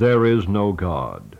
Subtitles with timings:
[0.00, 1.39] There is no God.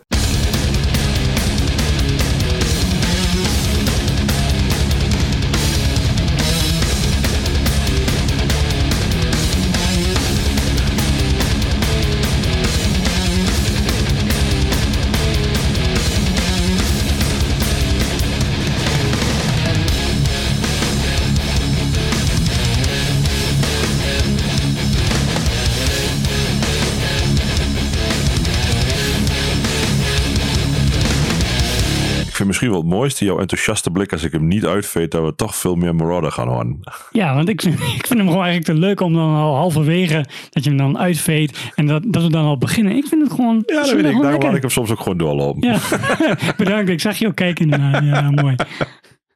[32.61, 35.55] Misschien wel het mooiste, jouw enthousiaste blik als ik hem niet uitveet, dat we toch
[35.55, 36.79] veel meer Marauder gaan horen.
[37.11, 40.25] Ja, want ik vind, ik vind hem gewoon eigenlijk te leuk om dan al halverwege
[40.49, 42.95] dat je hem dan uitveet en dat, dat we dan al beginnen.
[42.95, 43.63] Ik vind het gewoon.
[43.65, 44.21] Ja, dat vind weet ik.
[44.21, 45.67] Daarom laat ik hem soms ook gewoon doorlopen.
[45.67, 45.79] Ja,
[46.57, 46.89] bedankt.
[46.89, 47.63] Ik zag je ook kijken.
[47.71, 48.03] inderdaad.
[48.03, 48.55] Ja, mooi.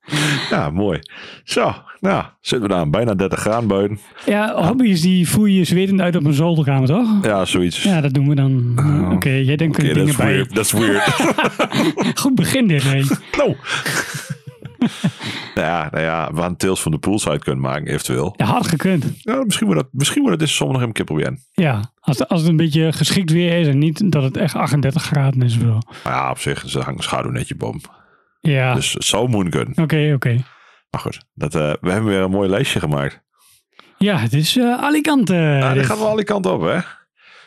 [0.49, 0.99] Ja, mooi.
[1.43, 3.99] Zo, nou, zitten we daar bijna 30 graden buiten.
[4.25, 7.07] Ja, hobby's die voer je zwetend uit op een zolderkamer, toch?
[7.21, 7.83] Ja, zoiets.
[7.83, 8.75] Ja, dat doen we dan.
[8.79, 10.47] Uh, Oké, jij denkt Oké, er dat dingen bij.
[10.53, 11.03] Dat is weird.
[12.21, 13.01] Goed begin dit, hè.
[13.37, 13.55] nou.
[15.55, 18.33] nou ja, nou ja, we hadden Tales van de Poolside kunnen maken, eventueel.
[18.37, 19.05] Ja, had gekund.
[19.17, 21.39] Ja, misschien wordt dat, misschien wordt het deze zomer nog een keer proberen.
[21.53, 25.03] Ja, als, als het een beetje geschikt weer is en niet dat het echt 38
[25.03, 25.57] graden is.
[25.57, 27.81] Maar ja, op zich, ze hangen schaduw net je boom.
[28.45, 29.83] Ja, Dus het zou moeten kunnen.
[29.83, 30.43] oké, oké.
[30.89, 33.23] Maar goed, dat, eh, we hebben weer een mooi lijstje gemaakt.
[33.97, 35.69] Ja, het is eh, Alicante.
[35.73, 36.77] Dit- gaat wel alle kanten op, hè?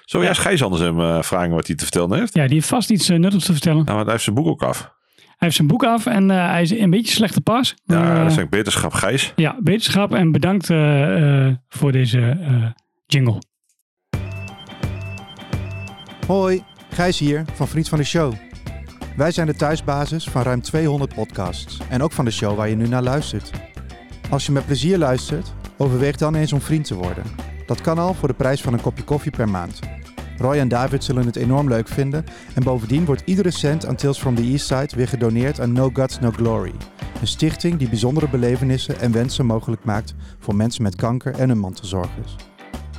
[0.04, 2.34] Zo, ja, Gijs anders hem eh, vragen wat hij te vertellen heeft.
[2.34, 3.76] Ja, die heeft vast iets nuttigs te vertellen.
[3.84, 4.80] Nou, want hij heeft zijn boek ook af.
[5.16, 7.74] Hij heeft zijn boek af en eh, hij is in een beetje slechte pas.
[7.84, 9.32] Ja, dat is eigenlijk beterschap Gijs.
[9.36, 12.66] ja, beterschap en bedankt eh, eh, voor deze eh,
[13.06, 13.38] jingle.
[16.26, 18.32] Hoi, Gijs hier van Vriend van de Show.
[19.18, 22.76] Wij zijn de thuisbasis van ruim 200 podcasts en ook van de show waar je
[22.76, 23.50] nu naar luistert.
[24.30, 27.24] Als je met plezier luistert, overweeg dan eens om vriend te worden.
[27.66, 29.78] Dat kan al voor de prijs van een kopje koffie per maand.
[30.36, 34.18] Roy en David zullen het enorm leuk vinden en bovendien wordt iedere cent aan Tales
[34.18, 36.74] from the East Side weer gedoneerd aan No Guts No Glory.
[37.20, 41.58] Een stichting die bijzondere belevenissen en wensen mogelijk maakt voor mensen met kanker en hun
[41.58, 42.36] mantelzorgers.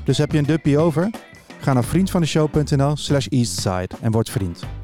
[0.04, 1.10] Dus heb je een duppie over?
[1.60, 4.79] Ga naar vriendvandeshow.nl slash eastside en word vriend.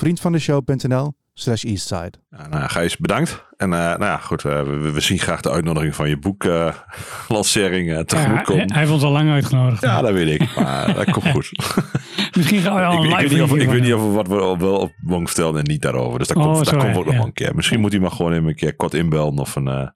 [0.00, 2.12] vriendvandeshow.nl slash eastside.
[2.30, 3.44] Ja, nou, ja, Gijs, bedankt.
[3.56, 7.90] En eh, nou ja, goed, eh, we, we zien graag de uitnodiging van je boeklancering
[7.92, 8.60] eh tegemoet Ja, komen.
[8.62, 9.82] hij, hij heeft ons al lang uitgenodigd.
[9.82, 10.54] Ja, dat weet ik.
[10.56, 11.50] Maar dat komt goed.
[12.36, 14.02] Misschien gaan we al ik, een ik, live weet niet of, ik weet niet of
[14.02, 16.18] we wat we al wel op mogen vertellen en niet daarover.
[16.18, 17.20] Dus dat Oh, komt, dat komt ook nog ja.
[17.20, 17.54] een keer.
[17.54, 19.86] Misschien moet hij maar gewoon even een keer kort inbellen of een, uh,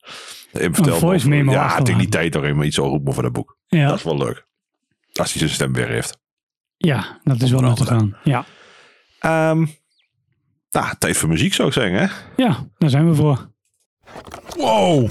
[0.53, 0.99] vertellen.
[0.99, 3.57] voice memo Ja, tegen die tijd toch even iets over over dat boek.
[3.67, 4.47] Ja, Dat is wel leuk.
[5.13, 6.19] Als hij zijn stem weer heeft.
[6.77, 8.17] ja, dat is wel Onder nuttig aan.
[8.25, 8.45] Ja.
[9.21, 9.65] Ehm
[10.75, 12.07] nou, tijd voor muziek zou ik zeggen, hè?
[12.43, 13.53] ja, daar zijn we voor.
[14.57, 15.11] Wow!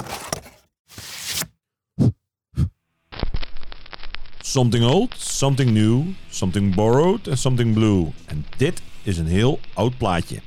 [4.40, 8.12] Something old, something new, something borrowed en something blue.
[8.26, 10.40] En dit is een heel oud plaatje.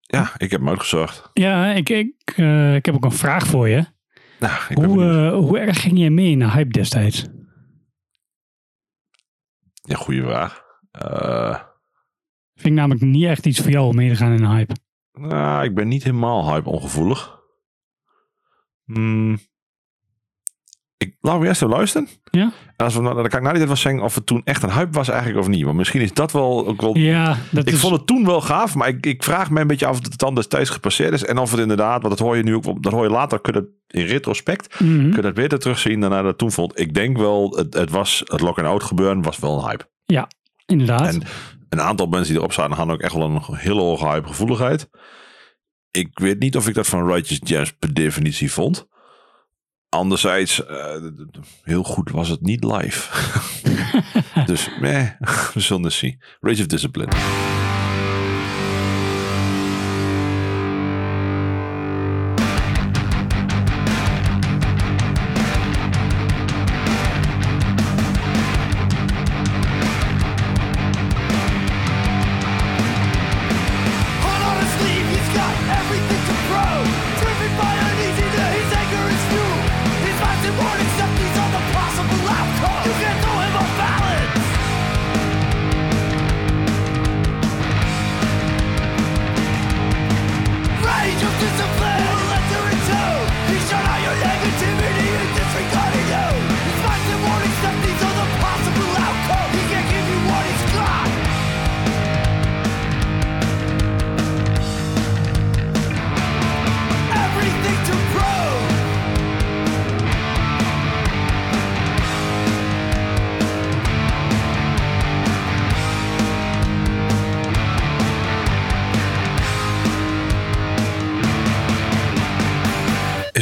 [0.00, 1.30] Ja, ik heb hem uitgezocht.
[1.32, 3.84] Ja, ik, ik, eh, ik heb ook een vraag voor je.
[4.38, 7.24] Nou, ik Hoe, eh, hoe erg ging jij mee de hype destijds?
[9.82, 10.63] Ja, goede vraag.
[10.98, 11.54] Eh,
[12.54, 14.74] Vind ik namelijk niet echt iets voor jou om mee te gaan in de hype.
[15.12, 17.38] nou, ik ben niet helemaal hype ongevoelig.
[18.84, 19.38] Hmm.
[20.96, 22.08] Ik, laten we eerst even luisteren.
[22.30, 22.52] Ja?
[22.76, 24.62] En als we, nou- dan kan ik nou niet even zeggen of het toen echt
[24.62, 25.64] een hype was eigenlijk of niet.
[25.64, 27.80] Want misschien is dat wel ook wel Ja, dat Ik is...
[27.80, 30.18] vond het toen wel gaaf, maar ik, ik vraag me een beetje af of het
[30.18, 31.24] dan destijds gepasseerd is.
[31.24, 33.54] En of het inderdaad, want dat hoor je nu ook, dat hoor je later, kun
[33.54, 33.68] je dat
[34.00, 36.80] in retrospect, kun je dat beter terugzien dan naar dat toen vond.
[36.80, 39.88] Ik denk wel, het, het was, het lock-and-out gebeuren was wel een hype.
[40.66, 41.06] Inderdaad.
[41.06, 41.22] En
[41.68, 44.88] een aantal mensen die erop zaten, hadden ook echt wel een hele hoge hype gevoeligheid.
[45.90, 48.86] Ik weet niet of ik dat van Righteous Gems per definitie vond.
[49.88, 50.96] Anderzijds, eh,
[51.62, 53.10] heel goed was het niet live.
[54.46, 55.10] dus, meh,
[55.54, 56.22] we zullen het zien.
[56.40, 57.12] Rage of Discipline.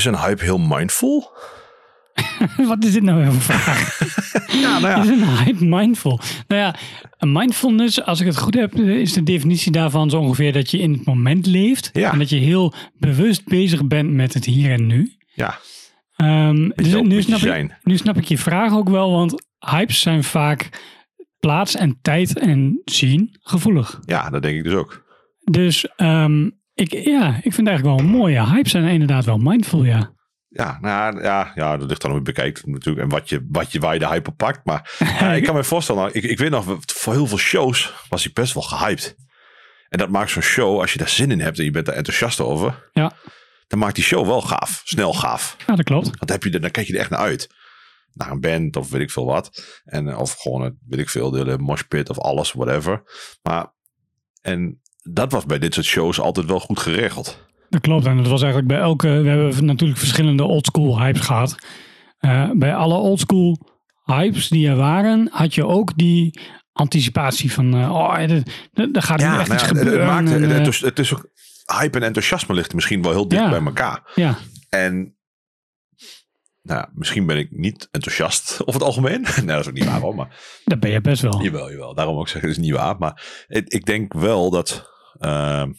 [0.07, 1.31] Is een hype heel mindful?
[2.69, 4.01] Wat is dit nou weer voor vraag?
[4.63, 6.21] Ja, nou Is een hype mindful?
[6.49, 6.75] Nou ja,
[7.19, 10.79] een mindfulness, als ik het goed heb, is de definitie daarvan zo ongeveer dat je
[10.79, 11.91] in het moment leeft.
[11.93, 12.13] Ja.
[12.13, 15.17] En dat je heel bewust bezig bent met het hier en nu.
[15.35, 15.59] Ja,
[16.17, 17.77] Ehm, dus nu, snap ik, zijn.
[17.83, 20.69] nu snap ik je vraag ook wel, want hypes zijn vaak
[21.41, 24.01] plaats en tijd en zien gevoelig.
[24.05, 25.05] ja, dat denk ik dus ook.
[25.51, 28.47] Dus ehm, ik, ja, ik vind het eigenlijk wel een mooie.
[28.47, 30.15] Hypes zijn inderdaad wel mindful, ja.
[30.49, 33.05] Ja, nou, ja, ja, dat ligt dan hoe je bekijkt natuurlijk.
[33.05, 34.65] En wat je, wat je, waar je de hype op pakt.
[34.65, 37.93] Maar ja, ik kan me voorstellen, nou, ik, ik weet nog, voor heel veel shows
[38.09, 39.17] was ik best wel gehyped.
[39.89, 41.95] En dat maakt zo'n show, als je daar zin in hebt en je bent daar
[41.95, 42.91] enthousiast over.
[42.93, 43.13] Ja,
[43.67, 44.83] Dan maakt die show wel gaaf.
[44.85, 45.57] Snel gaaf.
[45.67, 46.07] ja dat klopt.
[46.07, 47.55] Want heb je er, dan kijk je er echt naar uit.
[48.13, 49.81] Naar een band of weet ik veel wat.
[49.85, 53.03] En, of gewoon, het, weet ik veel, de hele moshpit of alles, whatever.
[53.43, 53.73] Maar,
[54.41, 57.39] en dat was bij dit soort shows altijd wel goed geregeld.
[57.69, 58.07] Dat klopt.
[58.07, 59.09] En dat was eigenlijk bij elke.
[59.09, 61.57] We hebben natuurlijk verschillende oldschool hypes gehad.
[62.19, 63.59] Eh, bij alle oldschool
[64.05, 66.41] hypes die er waren, had je ook die
[66.73, 67.75] anticipatie van.
[67.75, 68.31] eh, oh, er,
[68.93, 69.93] er gaat nu echt nou iets gebeuren.
[69.93, 71.29] het, maakt, en, het, eh, het is, ook,
[71.79, 73.51] hype en enthousiasme ligt misschien wel heel dicht Ja.
[73.51, 74.11] bij elkaar.
[74.15, 74.39] ja,
[74.69, 75.17] En
[76.63, 79.21] nou, misschien ben ik niet enthousiast over het algemeen.
[79.37, 80.15] nee, dat is ook niet waar hoor.
[80.15, 81.43] Maar dat ben je best wel.
[81.43, 81.95] Jawel, jawel.
[81.95, 82.99] Daarom ook zeggen, het is niet waar.
[82.99, 84.91] Maar ik, ik denk wel dat...
[85.19, 85.73] ehm,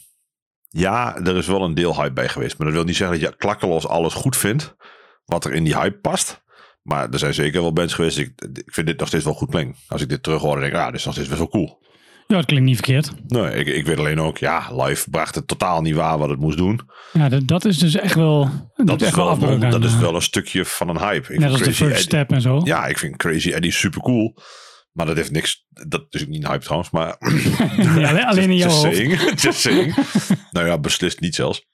[0.68, 2.58] ja, er is wel een deel hype bij geweest.
[2.58, 4.76] Maar dat wil niet zeggen dat je klakkeloos alles goed vindt.
[5.24, 6.42] Wat er in die hype past.
[6.82, 8.18] Maar er zijn zeker wel bands geweest.
[8.18, 9.76] Ik, ik vind dit nog steeds wel goed klinken.
[9.88, 11.82] Als ik dit terug hoor, denk ik, ja, dit is nog steeds best wel cool.
[12.26, 13.10] Ja, dat klinkt niet verkeerd.
[13.26, 16.38] Nee, ik, ik weet alleen ook, ja, live bracht het totaal niet waar wat het
[16.38, 16.80] moest doen.
[17.12, 18.50] Ja, dat, dat is dus echt wel.
[18.74, 20.98] Dat, Dat, is echt wel een, aan, dat is eh, wel een stukje van een
[20.98, 21.32] hype.
[21.32, 22.60] Ik Net als de first step en zo.
[22.64, 24.34] Ja, ik vind Crazy Eddie super cool.
[24.94, 25.66] Maar dat heeft niks.
[25.68, 26.90] Dat is ook niet een hype trouwens.
[26.90, 27.16] Maar
[27.98, 28.96] Ja, alleen- in jouw Just hoofd.
[28.96, 29.30] saying.
[29.42, 29.94] Just saying.
[30.50, 31.66] nou ja, beslist niet zelfs.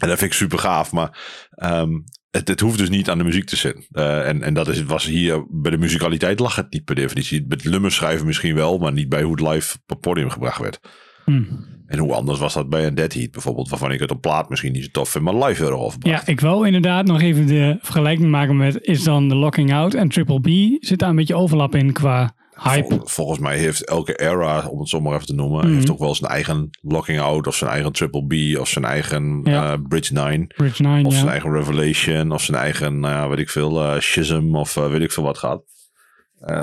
[0.00, 0.92] En dat vind ik super gaaf.
[0.92, 1.18] Maar
[1.50, 1.90] ehm,
[2.30, 3.86] het, het hoeft dus niet aan de muziek te zitten.
[3.90, 7.44] Eh, en en dat is, was hier bij de muzikaliteit lag het niet per definitie.
[7.48, 10.58] Met nummers schrijven misschien wel, maar niet bij hoe het live op het podium gebracht
[10.60, 10.80] werd.
[11.24, 11.42] Hm.
[11.86, 14.48] En hoe anders was dat bij een Dead Heat bijvoorbeeld, waarvan ik het op plaat
[14.48, 16.26] misschien niet zo tof vind, maar live overbracht.
[16.26, 18.78] Ja, ik wil inderdaad nog even de vergelijking maken met.
[18.80, 20.48] Is dan de Locking Out en Triple B.
[20.84, 22.88] Zit daar een beetje overlap in qua hype?
[22.94, 25.74] Vol- volgens mij heeft elke era, om het zo maar even te noemen, Mhm.
[25.74, 29.40] heeft ook wel zijn eigen Locking Out of zijn eigen Triple B of zijn eigen
[29.44, 29.72] Ja.
[29.72, 30.46] eh, Bridge 9.
[30.46, 34.54] Bridge 9, Of zijn eigen Revelation, of zijn eigen, ja, weet ik veel, eh Schism,
[34.56, 35.62] of eh, weet ik veel wat gaat.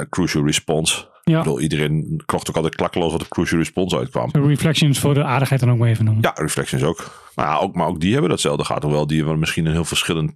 [0.10, 1.10] Crucial Response.
[1.24, 1.38] Ja.
[1.38, 4.30] Ik bedoel, iedereen kocht ook altijd klakkeloos wat op Crucial Response uitkwam.
[4.32, 6.24] De Reflections voor de aardigheid dan ook maar even noemen.
[6.24, 7.31] Ja, Reflections ook.
[7.36, 7.76] Maar, ja, ook.
[7.76, 8.84] maar ook die hebben datzelfde gehad.
[8.84, 10.32] Hoewel die hebben misschien een heel verschillend...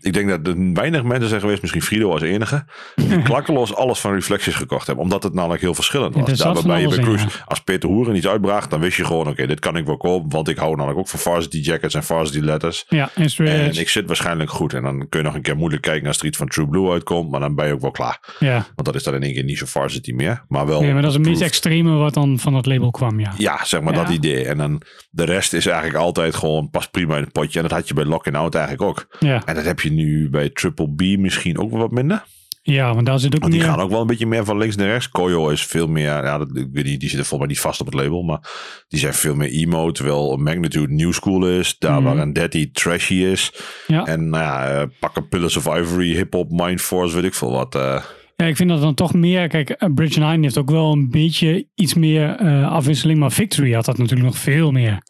[0.00, 2.64] Ik denk dat er weinig mensen zijn geweest, misschien Frido als enige,
[2.94, 5.04] die klakkeloos alles van Reflections gekocht hebben.
[5.04, 6.38] Omdat het namelijk heel verschillend was.
[6.38, 9.46] Daar waarbij je bij Cruise, als Peter Hoeren iets uitbracht, dan wist je gewoon, oké,
[9.46, 10.30] dit kan ik wel kopen.
[10.30, 12.84] Want ik hou namelijk ook van Varsity Jackets en Varsity Letters.
[12.88, 14.74] Ja, en ik zit waarschijnlijk goed.
[14.74, 16.90] En dan kun je nog een keer moeilijk kijken als er iets van True Blue
[16.90, 17.30] uitkomt.
[17.30, 18.36] Maar dan ben je ook wel klaar.
[18.38, 18.54] Ja.
[18.54, 20.44] Want dat is dan in één keer niet zo varsity meer.
[20.48, 20.82] Maar wel.
[20.82, 21.50] ja, maar dat is het meest Proof.
[21.50, 23.32] extreme wat dan van dat label kwam, ja.
[23.36, 24.02] Ja, zeg maar Ja.
[24.02, 24.44] dat idee.
[24.44, 27.58] En dan de rest is eigenlijk altijd gewoon pas prima in het potje.
[27.60, 29.16] En dat had je bij Lock and Out eigenlijk ook.
[29.20, 32.24] Ja, En dat heb je nu bij Triple B misschien ook wel wat minder.
[32.62, 33.70] ja want daar zit ook Want die meer...
[33.70, 35.08] gaan ook wel een beetje meer van links naar rechts.
[35.08, 37.80] Koyo is veel meer, ja, dat, ik weet niet, die zitten volgens mij niet vast
[37.80, 38.22] op het label.
[38.22, 38.40] Maar
[38.88, 39.90] die zijn veel meer emo.
[39.92, 41.76] Terwijl Magnitude new school is.
[41.78, 42.02] Daar Mhm.
[42.04, 43.52] waar een Daddy trashy is.
[43.86, 44.04] Ja.
[44.04, 47.74] En nou ja, eh, pakken Pillars of Ivory, hip-hop, Mindforce, weet ik veel wat.
[47.74, 48.02] eh.
[48.36, 49.48] Ja, ik vind dat dan toch meer...
[49.48, 52.36] Kijk, eh, Bridge 9 heeft ook wel een beetje iets meer
[52.66, 53.18] afwisseling.
[53.18, 55.02] Maar Victory had dat natuurlijk nog veel meer.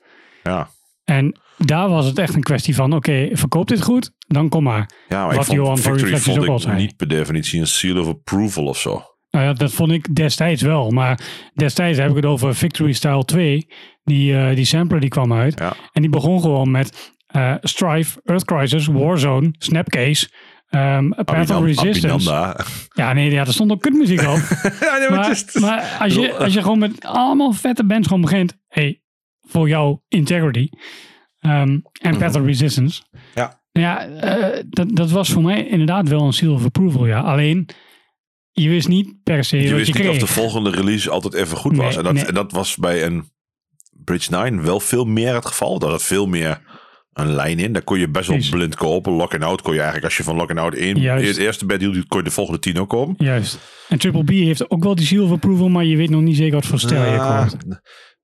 [0.42, 0.70] ja.
[1.08, 2.92] En daar was het echt een kwestie van...
[2.92, 4.90] Oké, verkoop dit goed, dan kom maar.
[5.08, 6.76] Ja, maar Wat ik vond Johan Reflections vond ook al ik zei.
[6.76, 9.02] niet per definitie een seal of approval of zo.
[9.30, 10.90] Nou ja, dat vond ik destijds wel.
[10.90, 11.20] Maar
[11.54, 13.66] destijds heb ik het over Victory Style 2.
[14.04, 15.58] Die, eh, die sampler die kwam uit.
[15.58, 15.72] Ja.
[15.92, 20.28] En die begon gewoon met eh, Strife, Earth Crisis, Warzone, Snapcase,
[20.70, 22.32] um, Path Resistance.
[22.32, 22.64] Abinanda.
[22.94, 24.26] Ja, nee, ja, er stond ook kutmuziek op.
[24.80, 27.84] ja, nee, maar maar, het is- maar als, je, als je gewoon met allemaal vette
[27.84, 28.56] bands gewoon begint.
[28.68, 29.00] Hey,
[29.48, 30.68] voor jou Integrity.
[31.40, 33.02] ehm, en Path of Resistance.
[33.10, 33.22] Mhm.
[33.34, 33.56] Ja.
[33.72, 37.20] Ja, eh, dat, dat was voor mij inderdaad wel een seal of approval, ja.
[37.20, 37.68] Alleen,
[38.52, 40.10] je wist niet per se je wist je niet kreeg.
[40.10, 41.86] of de volgende release altijd even goed was.
[41.88, 42.24] Nee, En dat, nee.
[42.24, 43.28] en dat was bij een
[44.04, 45.78] Bridge 9 wel veel meer het geval.
[45.78, 46.60] Daar zat veel meer
[47.12, 47.72] een lijn in.
[47.72, 48.54] Daar kon je best wel Precies.
[48.54, 49.12] blind kopen.
[49.12, 51.26] Lock and Out kon je eigenlijk, als je van Lock and Out één Juist.
[51.28, 53.14] het eerste bed hield, kon je de volgende tien ook kopen.
[53.26, 53.58] Juist.
[53.88, 56.36] En Triple B heeft ook wel die seal of approval, maar je weet nog niet
[56.36, 57.64] zeker wat voor stijl je Ah, koopt.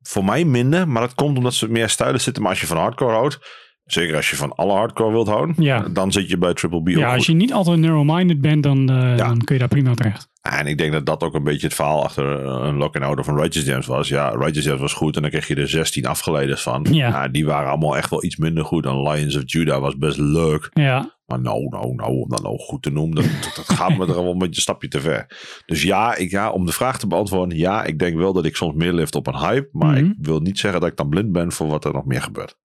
[0.09, 2.43] Voor mij minder, maar dat komt omdat ze meer stijlen zitten.
[2.43, 3.39] Maar als je van hardcore houdt,
[3.85, 5.55] Zeker als je van alle hardcore wilt houden.
[5.59, 5.81] Ja.
[5.89, 9.17] Dan zit je bij Triple B Ja, als je niet altijd narrow-minded bent, dan, eh,
[9.17, 10.29] dan kun je daar prima terecht.
[10.43, 13.05] En ik denk dat dat ook een beetje het verhaal achter eh, een lock and
[13.05, 14.09] outer van Righteous Gems was.
[14.09, 16.87] Ja, Righteous Gems was goed en dan kreeg je er 16 afgeleiders van.
[16.91, 17.29] Ja.
[17.29, 18.87] die waren allemaal echt wel iets minder goed.
[18.87, 20.71] En Lions of Judah was best leuk.
[20.73, 23.97] Ja, Maar nou, nou, nou, om dat nou goed te noemen, dat, dat, dat gaat
[23.97, 25.27] me er wel een beetje een stapje te ver.
[25.67, 28.57] Dus ja, ik, ja, om de vraag te beantwoorden, ja, ik denk wel dat ik
[28.57, 29.69] soms meer lift op een hype.
[29.73, 30.05] Maar Mhm.
[30.11, 32.57] ik wil niet zeggen dat ik dan blind ben voor wat er nog meer gebeurt.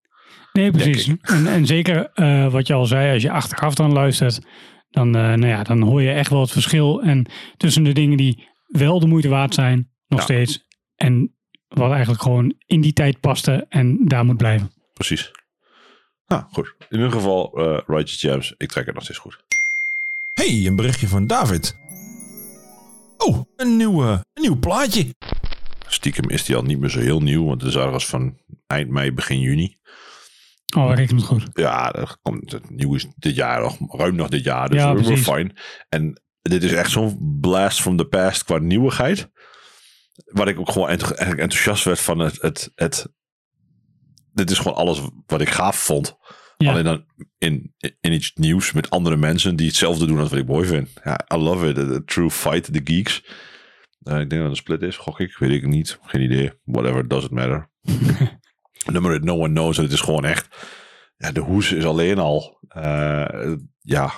[0.53, 1.07] Nee, precies.
[1.21, 4.39] En, en zeker eh, wat je al zei, als je achteraf dan luistert,
[4.89, 7.01] dan, eh, nou ja, dan hoor je echt wel het verschil.
[7.01, 7.25] En
[7.57, 10.25] tussen de dingen die wel de moeite waard zijn, nog Ja.
[10.25, 10.65] steeds.
[10.95, 11.33] En
[11.67, 14.71] wat eigenlijk gewoon in die tijd paste en daar moet blijven.
[14.93, 15.31] Precies.
[16.27, 16.75] Nou, goed.
[16.89, 19.43] In ieder geval, eh Righteous Gems, ik trek het nog steeds goed.
[20.33, 21.77] hey, een berichtje van David.
[23.17, 25.05] Oh, een nieuw, een nieuw plaatje.
[25.87, 28.37] Stiekem is die al niet meer zo heel nieuw, want het is ergens van
[28.67, 29.75] eind mei, begin juni.
[30.75, 31.49] Oh, dat rekent het goed.
[31.53, 34.95] Ja, dat komt, het nieuw is dit jaar nog, ruim nog dit jaar, dus Ja,
[34.95, 35.51] we we're fine.
[35.89, 39.29] En dit is echt zo'n blast from the past qua nieuwigheid.
[40.25, 43.07] Waar ik ook gewoon eigenlijk enthousiast werd van het, het, het...
[44.33, 46.17] Dit is gewoon alles wat ik gaaf vond.
[46.57, 46.71] Ja.
[46.71, 47.05] Alleen dan
[47.37, 50.89] in, in iets nieuws met andere mensen die hetzelfde doen als wat ik mooi vind.
[51.03, 51.77] Ja, I love it.
[51.77, 53.23] A true fight, the geeks.
[53.99, 55.37] Eh, ik denk dat het een split is, gok ik.
[55.37, 55.99] Weet ik niet.
[56.01, 56.51] Geen idee.
[56.63, 57.69] Whatever, doesn't matter.
[58.85, 59.77] Nummer that no one knows.
[59.77, 60.47] En het is gewoon echt...
[61.17, 62.59] Ja, de hoes is alleen al...
[62.69, 64.11] eh, ja...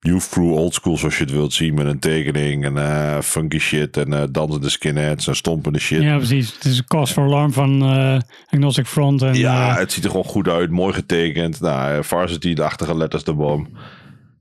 [0.00, 1.74] New through old school zoals je het wilt zien.
[1.74, 3.96] Met een tekening en eh, funky shit.
[3.96, 6.02] En eh, dansende skinheads en stompende shit.
[6.02, 6.54] Ja, precies.
[6.54, 9.22] Het is een cause for alarm van eh, Agnostic Front.
[9.22, 10.70] En, Ja, het ziet er gewoon goed uit.
[10.70, 11.60] Mooi getekend.
[11.60, 13.68] Nou, varsity, de achtige letters erboven.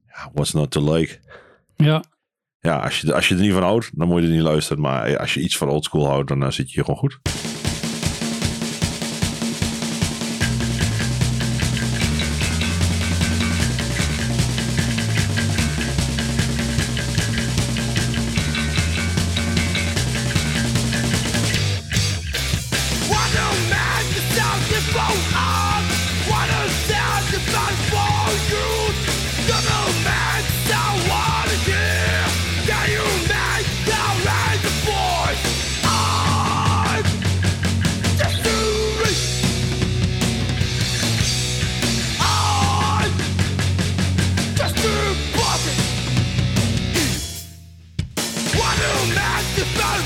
[0.07, 1.19] Ja, what's not to like?
[1.75, 2.03] ja.
[2.59, 4.81] Ja, als je, als je er niet van houdt, dan moet je er niet luisteren.
[4.81, 7.19] Maar als je iets van oldschool houdt, dan zit je hier gewoon goed.
[49.57, 49.96] The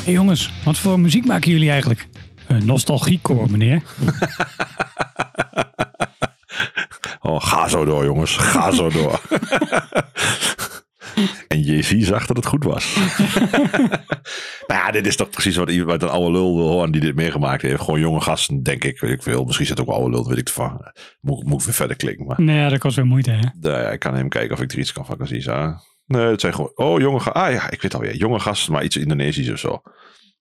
[0.05, 2.06] Hey jongens, wat voor muziek maken jullie eigenlijk?
[2.67, 3.83] Nostalgiecore, meneer.
[7.21, 8.37] Oh, ga zo door, jongens.
[8.37, 9.21] Ga zo door.
[11.49, 12.97] en Jay-Z zag dat het goed was.
[14.67, 17.15] nou ja, dit is toch precies wat, iemand- een oude lul wil horen die dit
[17.15, 17.81] meegemaakt heeft.
[17.83, 19.01] Gewoon jonge gasten, denk ik.
[19.01, 19.45] Weet ik veel.
[19.45, 20.81] Misschien zit het ook oude lul, weet ik ervan.
[21.21, 22.27] Moet, moet ik weer verder klikken.
[22.27, 23.41] Maar Nee, dat kost weer moeite, hè?
[23.61, 25.43] Nou ja, ik kan hem kijken of ik er iets kan van kan zien.
[25.43, 25.73] Zo.
[26.07, 26.73] Nee, het zijn gewoon...
[26.75, 27.43] Oh, jonge gasten.
[27.43, 28.17] Ah ja, ik weet alweer.
[28.17, 29.81] Jonge gasten, maar iets Indonesisch of zo.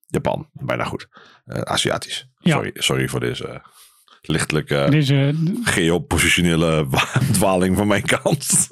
[0.06, 1.08] Japan, bijna goed.
[1.44, 2.28] Eh, Aziatisch.
[2.38, 2.52] Ja.
[2.54, 3.58] Sorry, sorry voor deze eh,
[4.22, 8.46] lichtelijke Deze, geopositionele wa- dwaling van mijn kant.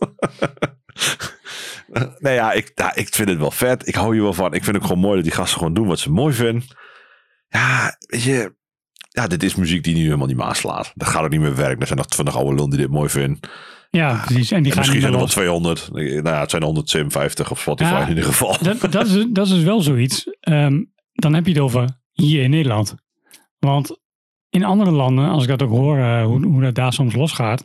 [2.18, 3.88] nee, ja ik, ja, ik vind het wel vet.
[3.88, 4.54] Ik hou hier wel van.
[4.54, 6.64] Ik vind het gewoon mooi dat die gasten gewoon doen wat ze mooi vinden.
[7.48, 8.54] Ja, weet je...
[9.08, 10.92] Ja, dit is muziek die nu helemaal niet maaslaat.
[10.94, 11.80] Dat gaat ook niet meer werken.
[11.80, 13.40] Er zijn nog van de oude lul die dit mooi vinden.
[13.90, 14.50] ja, precies.
[14.50, 15.34] En die En gaan misschien zijn er wel los.
[15.34, 15.88] 200.
[15.92, 18.56] Nou ja, het zijn 157 op Spotify Ja, in ieder geval.
[18.62, 20.26] Dat, dat, is, dat is wel zoiets.
[20.40, 20.82] Ehm,
[21.24, 22.94] dan heb je het over hier in Nederland.
[23.58, 23.98] Want
[24.50, 27.64] in andere landen, als ik dat ook hoor, eh, hoe, hoe dat daar soms losgaat.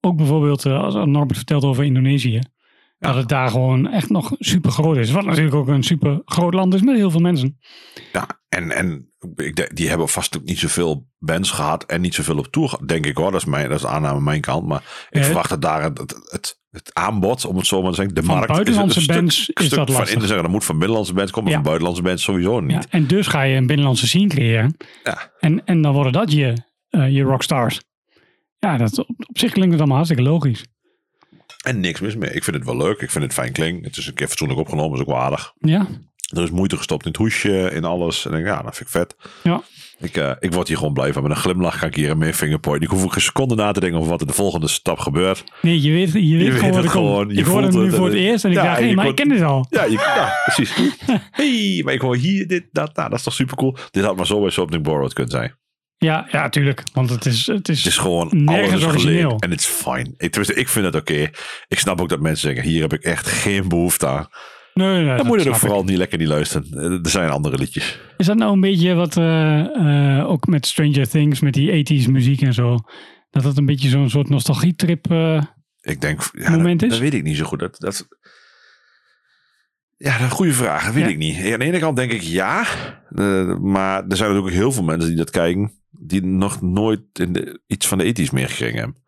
[0.00, 2.40] Ook bijvoorbeeld, eh, als Norbert vertelt over Indonesië.
[2.98, 5.10] Dat het daar gewoon echt nog super groot is.
[5.10, 7.58] Wat natuurlijk ook een super groot land is met heel veel mensen.
[8.12, 12.38] Ja, en, en ik die hebben vast ook niet zoveel bands gehad en niet zoveel
[12.38, 13.30] op tour gehad, denk ik hoor.
[13.30, 14.66] Dat is, mijn, dat is aanname aan mijn kant.
[14.66, 15.24] Maar ik Ja.
[15.24, 18.22] verwacht dat daar het, het, het, het aanbod, om het zo maar te zeggen, de
[18.22, 20.42] Van markt buitenlandse is, een bands stuk, is stuk dat van in te zeggen.
[20.42, 21.54] Dat moet van binnenlandse bands komen, Ja.
[21.54, 22.72] van buitenlandse bands sowieso niet.
[22.72, 24.76] Ja, en dus ga je een binnenlandse scene creëren.
[25.04, 25.32] Ja.
[25.38, 26.54] En, en dan worden dat je,
[26.90, 27.80] eh, je rockstars.
[28.58, 30.64] Ja, dat, op, op zich klinkt het allemaal hartstikke logisch.
[31.64, 32.30] En niks mis mee.
[32.32, 33.00] Ik vind het wel leuk.
[33.00, 33.84] Ik vind het fijn klinken.
[33.84, 35.52] Het is een keer fatsoenlijk opgenomen, is ook wel aardig.
[35.58, 35.86] Ja,
[36.36, 38.24] Er is moeite gestopt in het hoesje, in alles.
[38.26, 39.16] En ik denk, ja, dat vind ik vet.
[39.42, 39.62] ja.
[40.04, 41.22] Ik, eh, ik word hier gewoon blij van.
[41.22, 42.82] Met een glimlach ga ik hier een meer fingerpoint.
[42.82, 45.44] Ik hoef ook geen seconde na te denken over wat er de volgende stap gebeurt.
[45.60, 47.28] Nee, je weet, je weet weet gewoon het gewoon.
[47.28, 49.42] Je ik nu voor het eerst en ik Ja, dacht, je maar ik ken dit
[49.42, 49.66] al.
[49.70, 50.74] Ja, je, ja precies.
[51.30, 52.96] hey, maar ik hoor hier dit, dat.
[52.96, 53.76] Nou, dat is toch super cool.
[53.90, 55.54] Dit had maar zo bij Something Borrowed kunnen zijn.
[55.96, 56.82] Ja, ja, tuurlijk.
[56.92, 59.36] Want het is, het is, Het is gewoon Nergens alles origineel.
[59.38, 60.14] En het is fijn.
[60.16, 61.30] Ik, ik vind het oké.
[61.68, 64.28] Ik snap ook dat mensen zeggen, hier heb ik echt geen behoefte aan.
[64.74, 65.58] Nee, nee, Dan dat moet je er ik.
[65.60, 66.68] vooral niet lekker niet luisteren.
[66.72, 68.00] Eh, Er zijn andere liedjes.
[68.16, 72.06] Is dat nou een beetje wat, eh, eh, ook met Stranger Things, met die 80s
[72.06, 72.78] muziek en zo,
[73.30, 75.42] dat het een beetje zo'n soort nostalgietrip eh
[75.80, 76.94] Ik denk, ja, Moment dat, is?
[76.94, 77.58] dat weet ik niet zo goed.
[77.58, 78.08] Dat, dat,
[79.96, 80.84] ja, dat is een goede vraag.
[80.84, 81.10] Dat weet Ja.
[81.10, 81.36] ik niet.
[81.52, 82.64] Aan de ene kant denk ik ja.
[83.60, 85.72] Maar er zijn natuurlijk ook heel veel mensen die dat kijken.
[85.90, 89.02] Die nog nooit in de, iets van de ethisch meer gekregen hebben.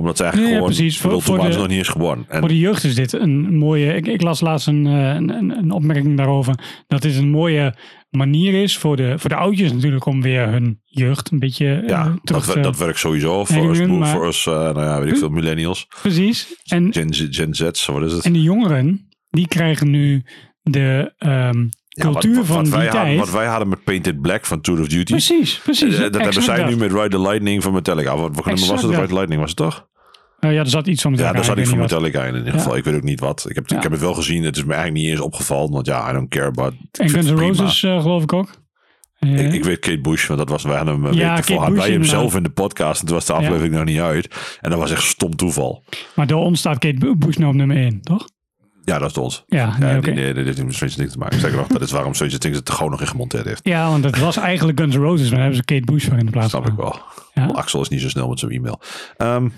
[0.00, 0.76] Omdat ze eigenlijk Nee, ja, gewoon...
[0.76, 1.00] precies.
[1.00, 2.24] Voor- Voor, de- nog niet eens geboren.
[2.28, 3.94] En Voor de jeugd is dit een mooie.
[3.94, 6.54] Ik, ik las laatst een, eh, een, een, een opmerking daarover.
[6.86, 7.74] Dat dit een mooie
[8.10, 11.88] manier is voor de, voor de oudjes natuurlijk om weer hun jeugd een beetje eh,
[11.88, 12.60] ja, terug dat, te...
[12.60, 15.86] dat werkt sowieso voor ons, maar- voor ons eh, nou ja, weet ik veel, millennials.
[16.02, 16.54] Precies.
[16.64, 17.54] En, Gen, Z- Gen
[17.94, 18.24] wat is het?
[18.24, 20.22] en de jongeren, die krijgen nu
[20.62, 21.12] de
[21.96, 23.18] Ja, wat- cultuur wat, van die wij hadden, tijd.
[23.18, 25.12] wat wij hadden met Painted Black van Tour of Duty.
[25.12, 25.94] Precies, precies.
[25.94, 26.68] Eh, dat hebben zij dat.
[26.68, 28.16] nu met Ride the Lightning van Metallica.
[28.16, 28.90] Wat, wat nummer was het?
[28.90, 29.86] Ride the Lightning was het toch?
[30.40, 31.78] Eh, ja, er zat iets van Ja, Metallica, daar zat weet van.
[31.78, 32.58] Metallica in in ieder Ja.
[32.58, 32.76] geval.
[32.76, 33.46] Ik weet ook niet wat.
[33.48, 33.76] Ik heb, Ja.
[33.76, 34.42] ik heb het wel gezien.
[34.44, 35.70] Het is me eigenlijk niet eens opgevallen.
[35.70, 36.50] Want ja, I don't care.
[36.50, 37.34] But En Guns N'.
[37.38, 38.48] Roses eh, geloof ik ook.
[39.18, 41.90] Ik, ik weet Kate Bush, want dat was wij hem een Ja, week Bush wij
[41.90, 43.00] hem zelf in de podcast.
[43.00, 44.56] En toen was de aflevering nog niet uit.
[44.60, 45.82] En dat was echt stom toeval.
[46.14, 48.28] maar door ons staat Kate Bush nou op nummer 1, toch?
[48.84, 49.44] Ja, dat is ons.
[49.46, 50.10] Ja, nee, Ja, oké.
[50.10, 51.40] nee, nee, dat heeft niet met Stranger Things te maken.
[51.40, 53.60] Zeker nog, dat is waarom Stranger Things het gewoon nog in gemonteerd heeft.
[53.62, 56.18] Ja, want het was eigenlijk Guns N' Roses, maar daar hebben ze Kate Bush voor
[56.18, 57.00] in de plaats Snap ik wel.
[57.34, 57.46] Ja.
[57.46, 58.80] Axel is niet zo snel met zijn e-mail.
[59.16, 59.48] Ehm,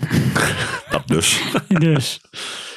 [0.89, 1.41] dat dus.
[1.67, 2.21] Dus,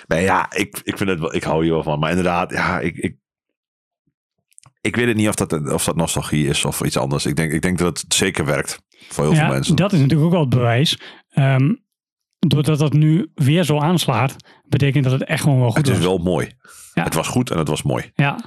[0.06, 1.98] Nee, ja, ik, ik vind het wel, ik hou hier wel van.
[1.98, 3.16] Maar inderdaad, ja, ik, ik,
[4.80, 7.26] ik weet het niet of dat, of dat nostalgie is of iets anders.
[7.26, 9.76] Ik denk, ik denk dat het zeker werkt voor heel veel mensen.
[9.76, 10.98] dat is natuurlijk ook wel het bewijs.
[11.30, 11.74] Ehm,
[12.46, 14.36] doordat dat nu weer zo aanslaat,
[14.68, 16.50] betekent dat het echt gewoon wel goed het is wel mooi.
[16.94, 17.02] Ja.
[17.04, 18.10] Het was goed en het was mooi.
[18.14, 18.38] Ja.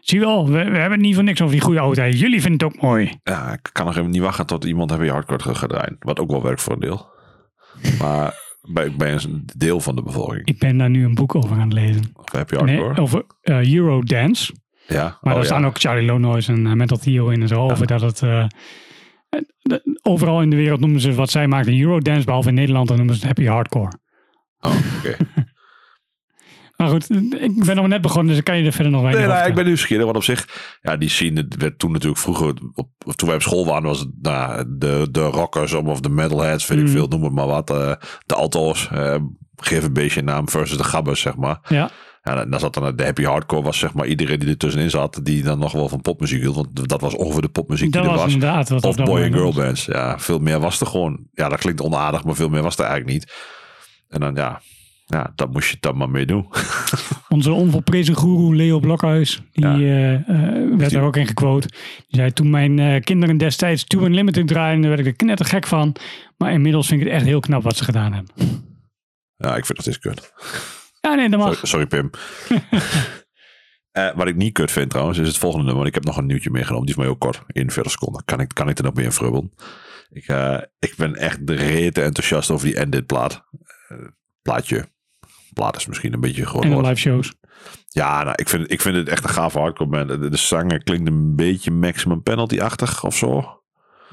[0.00, 2.18] Zie je wel, we, we hebben het niet voor niks over die goede oudheid.
[2.18, 3.20] Jullie vinden het ook mooi.
[3.22, 5.96] Ja, ik kan nog even niet wachten tot iemand heavy hardcore terug gaat draaien.
[5.98, 7.06] Wat ook wel werkt voor een deel.
[7.98, 8.34] Maar
[8.72, 10.46] bij, bij een deel van de bevolking.
[10.46, 12.10] Ik ben daar nu een boek over aan het lezen.
[12.14, 12.88] Of happy hardcore.
[12.92, 14.52] Nee, over eh, Eurodance.
[14.86, 15.02] ja.
[15.02, 15.44] Maar Oh, daar ja.
[15.44, 18.22] staan ook Charlie Lonois en uh, Mental Theo in en zo over dat het...
[18.22, 18.44] eh,
[20.02, 23.14] overal in de wereld noemen ze wat zij maakten Eurodance, behalve in Nederland dan noemen
[23.14, 23.92] ze het happy hardcore.
[24.60, 25.16] Oh, oké.
[26.76, 29.24] Maar goed, ik ben nog net begonnen, dus ik kan je er verder nog weinig
[29.26, 30.04] Nee, nou, ik ben nieuwsgierig.
[30.04, 30.48] Want op zich,
[30.80, 33.98] ja, die scene werd toen natuurlijk vroeger, op, of toen wij op school waren, was
[33.98, 36.90] het nou, de, de rockers of de metalheads, weet ik Mm.
[36.90, 37.70] veel, noem het maar wat.
[37.70, 37.92] eh,
[38.26, 39.16] de alto's, eh,
[39.56, 41.58] geef een beetje een naam versus de gabbers, zeg maar.
[41.68, 41.90] Ja,
[42.24, 44.90] Ja, en dan zat dan de happy hardcore, was zeg maar iedereen die er tussenin
[44.90, 46.54] zat, die dan nog wel van popmuziek hield.
[46.54, 48.34] Want dat was ongeveer de popmuziek dat die er was was.
[48.34, 49.84] inderdaad wat Of boy and girl bands.
[49.84, 51.26] Ja, veel meer was er gewoon.
[51.32, 53.32] Ja, dat klinkt onaardig, maar veel meer was er eigenlijk niet.
[54.08, 54.60] En dan ja,
[55.06, 56.46] ja dat moest je dan maar mee doen.
[57.28, 59.74] Onze onvolprezen guru Leo Blokhuis, die Ja.
[59.74, 60.22] eh, eh,
[60.68, 61.68] werd die- daar ook in gequote.
[61.68, 61.76] Die
[62.20, 65.96] zei, toen mijn eh, kinderen destijds Two Unlimited draaiden, daar werd ik er knettergek van.
[66.36, 68.34] Maar inmiddels vind ik het echt heel knap wat ze gedaan hebben.
[69.36, 70.32] Ja, ik vind dat is kut.
[71.02, 71.52] Ja, nee, dat mag.
[71.54, 72.10] Sorry, sorry, Pim.
[73.92, 75.86] Eh, wat ik niet kut vind trouwens, is het volgende nummer.
[75.86, 76.86] Ik heb nog een nieuwtje meegenomen.
[76.86, 77.42] Die is maar heel kort.
[77.46, 78.24] 41 seconden.
[78.24, 79.52] Kan ik, kan ik er nog mee in frubbelen?
[80.10, 83.44] Ik, eh, ik ben echt de rete enthousiast over die Ended plaat.
[83.88, 83.98] Eh,
[84.42, 84.88] plaatje.
[85.54, 87.32] Plaat is misschien een beetje groot En de live shows.
[87.88, 90.08] Ja, nou, ik, vind, ik vind het echt een gave hardcore band.
[90.08, 93.61] De, de zanger klinkt een beetje maximum penalty-achtig of zo.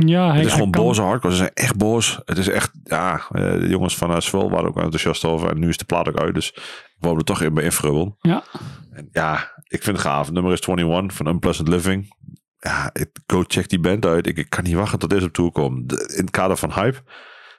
[0.05, 1.33] Ja, hij, Het is gewoon kan- boze hardcore.
[1.33, 2.19] Ze zijn echt boos.
[2.25, 5.49] Het is echt, ja, eh, de jongens van uh, Swell waren ook enthousiast over.
[5.49, 6.33] En nu is de plaat ook uit.
[6.33, 8.15] Dus ik wou er toch in bij infrubbelen.
[8.21, 8.43] Ja,
[8.91, 9.33] En ja,
[9.63, 10.25] ik vind het gaaf.
[10.25, 12.13] Het nummer is 21 van Unpleasant Living.
[12.59, 14.27] Ja, ik, go check die band uit.
[14.27, 15.89] Ik, ik kan niet wachten tot deze op tour komt.
[15.89, 16.97] De- In het kader van hype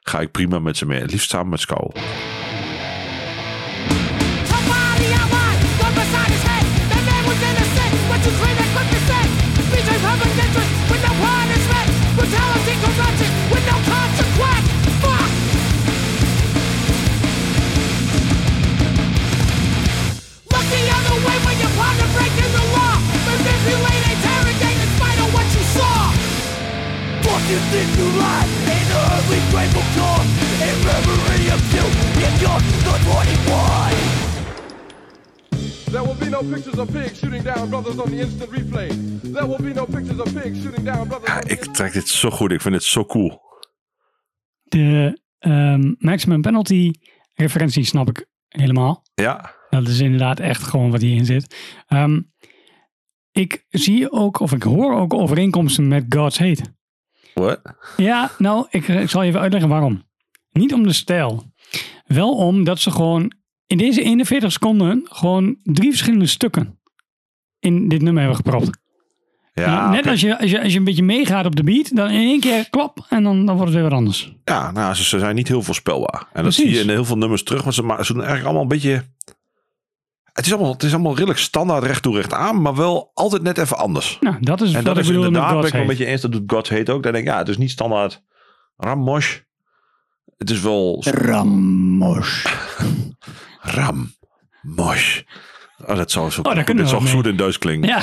[0.00, 1.00] ga ik prima met ze mee.
[1.00, 1.90] Het liefst samen met Skull.
[36.62, 36.86] The
[41.46, 42.52] Ik trek dit zo goed.
[42.52, 43.40] Ik vind het zo cool.
[44.62, 46.92] De ehm, maximum penalty
[47.34, 49.02] referentie snap ik helemaal.
[49.14, 49.54] Ja.
[49.70, 51.56] Dat is inderdaad echt gewoon wat hierin zit.
[51.86, 52.20] Ehm,
[53.32, 56.62] ik zie ook, of ik hoor ook overeenkomsten met God's Hate.
[57.34, 57.60] What?
[57.96, 60.02] Ja, nou, ik, ik zal je even uitleggen waarom.
[60.50, 61.52] Niet om de stijl.
[62.06, 63.32] Wel omdat ze gewoon
[63.70, 66.78] in deze 41 seconden gewoon drie verschillende stukken
[67.58, 68.78] in dit nummer hebben gepropt.
[69.54, 72.10] Ja, Net als, je, als, je, als je een beetje meegaat op de beat, dan
[72.10, 74.32] in één keer klap en dan, dan wordt het weer wat anders.
[74.44, 76.20] Ja, nou, ze, ze zijn niet heel voorspelbaar.
[76.20, 76.62] En dat Precies.
[76.64, 77.64] zie je in heel veel nummers terug.
[77.64, 79.04] Maar ze, ma- ze doen eigenlijk allemaal een beetje...
[80.32, 82.62] Het is allemaal, het is allemaal redelijk standaard recht toe recht aan.
[82.62, 84.16] Maar wel altijd net even anders.
[84.20, 85.88] Nou, dat is En wat dat ik is bedoel inderdaad, ben God's ik wel een
[85.88, 86.20] beetje eens.
[86.20, 87.02] Dat doet God's Hate ook.
[87.02, 88.22] Dan denk ik, ja, het is niet standaard
[88.76, 89.38] Ramosh.
[90.38, 91.04] Het is wel
[93.74, 94.18] Ramos.
[94.62, 95.20] Ramosh.
[95.86, 97.88] Oh, dat zou zo, kunnen dit we zou wel goed in Duits klinken.
[97.88, 98.02] Ja,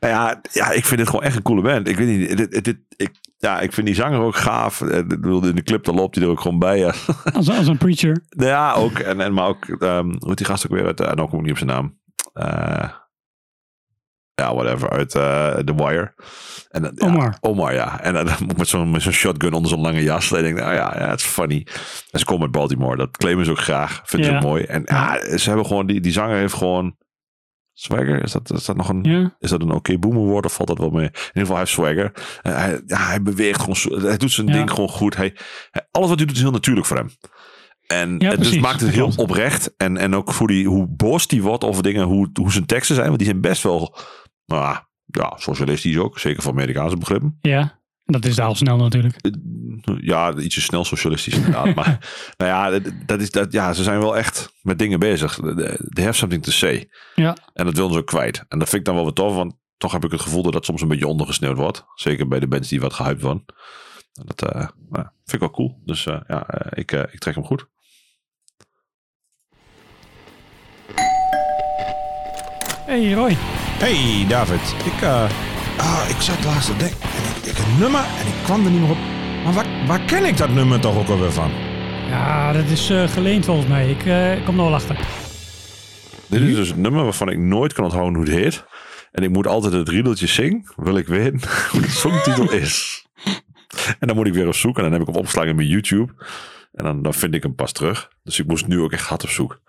[0.00, 1.88] Nou ja, ja, ik vind het gewoon echt een coole band.
[1.88, 4.80] Ik weet niet, dit, dit, ik, ja, ik vind die zanger ook gaaf.
[4.80, 6.92] Eh, In de clip dan loopt hij er ook gewoon bij.
[7.32, 8.24] Als, als een preacher.
[8.28, 8.98] ja ook.
[8.98, 11.00] En, en, maar ook, ehm, hoe heet die gast ook weer uit?
[11.00, 11.98] Uh, nou kom ik niet op zijn naam.
[12.32, 12.90] Eh,
[14.42, 14.90] ja, whatever.
[14.90, 16.14] Uit eh, The Wire.
[16.70, 17.36] En, dan- ja, Omar.
[17.40, 18.00] Omar, ja.
[18.00, 20.32] En dan met zo'n met zo'n shotgun onder zo'n lange jas.
[20.32, 21.66] En ik denk, nou ja, ja, het is funny.
[22.10, 22.96] En ze komen uit Baltimore.
[22.96, 24.00] Dat claimen ze ook graag.
[24.04, 24.40] Vinden Ja.
[24.40, 24.64] ze mooi.
[24.64, 26.96] En ja, ze hebben gewoon, die, die zanger heeft gewoon...
[27.78, 29.02] Swagger, is dat, is dat nog een...
[29.02, 31.04] Ja, Is dat een oké boomerwoord of valt dat wel mee?
[31.04, 32.12] In ieder geval, hij heeft swagger.
[32.42, 34.02] Hij, ja, hij beweegt gewoon.
[34.02, 35.16] Hij doet zijn ding gewoon goed.
[35.16, 35.36] Hij,
[35.70, 37.10] hij- alles wat hij doet is heel natuurlijk voor hem.
[37.86, 39.74] En Ja, het dus maakt het heel oprecht.
[39.76, 42.94] En, en ook hoe, die, hoe boos die wordt over dingen, hoe, hoe zijn teksten
[42.94, 43.06] zijn.
[43.06, 43.96] Want die zijn best wel
[44.46, 46.18] nou, ja, socialistisch ook.
[46.18, 47.38] Zeker voor Amerikaanse begrippen.
[47.40, 47.84] ja.
[48.08, 49.16] Dat is daar al snel natuurlijk.
[50.00, 51.74] Ja, ietsje snel socialistisch inderdaad.
[51.74, 51.98] maar
[52.38, 55.34] nou ja, dat- is, dat, ja, ze zijn wel echt met dingen bezig.
[55.88, 56.88] They have something to say.
[57.14, 58.44] Ja, En dat wilden ze ook kwijt.
[58.48, 60.52] En dat vind ik dan wel wat tof, want toch heb ik het gevoel dat
[60.52, 61.84] dat soms een beetje ondergesneeuwd wordt.
[61.94, 63.44] Zeker bij de bands die wat gehyped worden.
[64.12, 65.80] En dat eh, nou, vind ik wel cool.
[65.84, 67.66] Dus eh, ja, eh, ik, eh, ik trek hem goed.
[72.86, 73.36] hey Roy.
[73.78, 75.30] Hey David, ik, eh,
[75.76, 77.00] ah, ik zat laatst te denken.
[77.00, 78.96] En ik, ik een nummer en ik kwam er niet meer op.
[79.44, 81.50] Maar waar, waar ken ik dat nummer toch ook alweer van?
[82.08, 83.90] Ja, dat is eh, geleend volgens mij.
[83.90, 84.96] Ik eh, kom er wel achter.
[86.26, 88.64] Dit is dus een nummer waarvan ik nooit kan onthouden hoe het heet.
[89.12, 90.64] En ik moet altijd het riedeltje zingen.
[90.76, 93.06] Wil ik weten hoe de songtitel is.
[93.98, 94.76] En dan moet ik weer op zoek.
[94.76, 96.12] En dan heb ik hem opgeslagen in mijn YouTube.
[96.74, 98.08] En dan, dan vind ik hem pas terug.
[98.24, 99.60] Dus ik moest nu ook echt hard op zoek.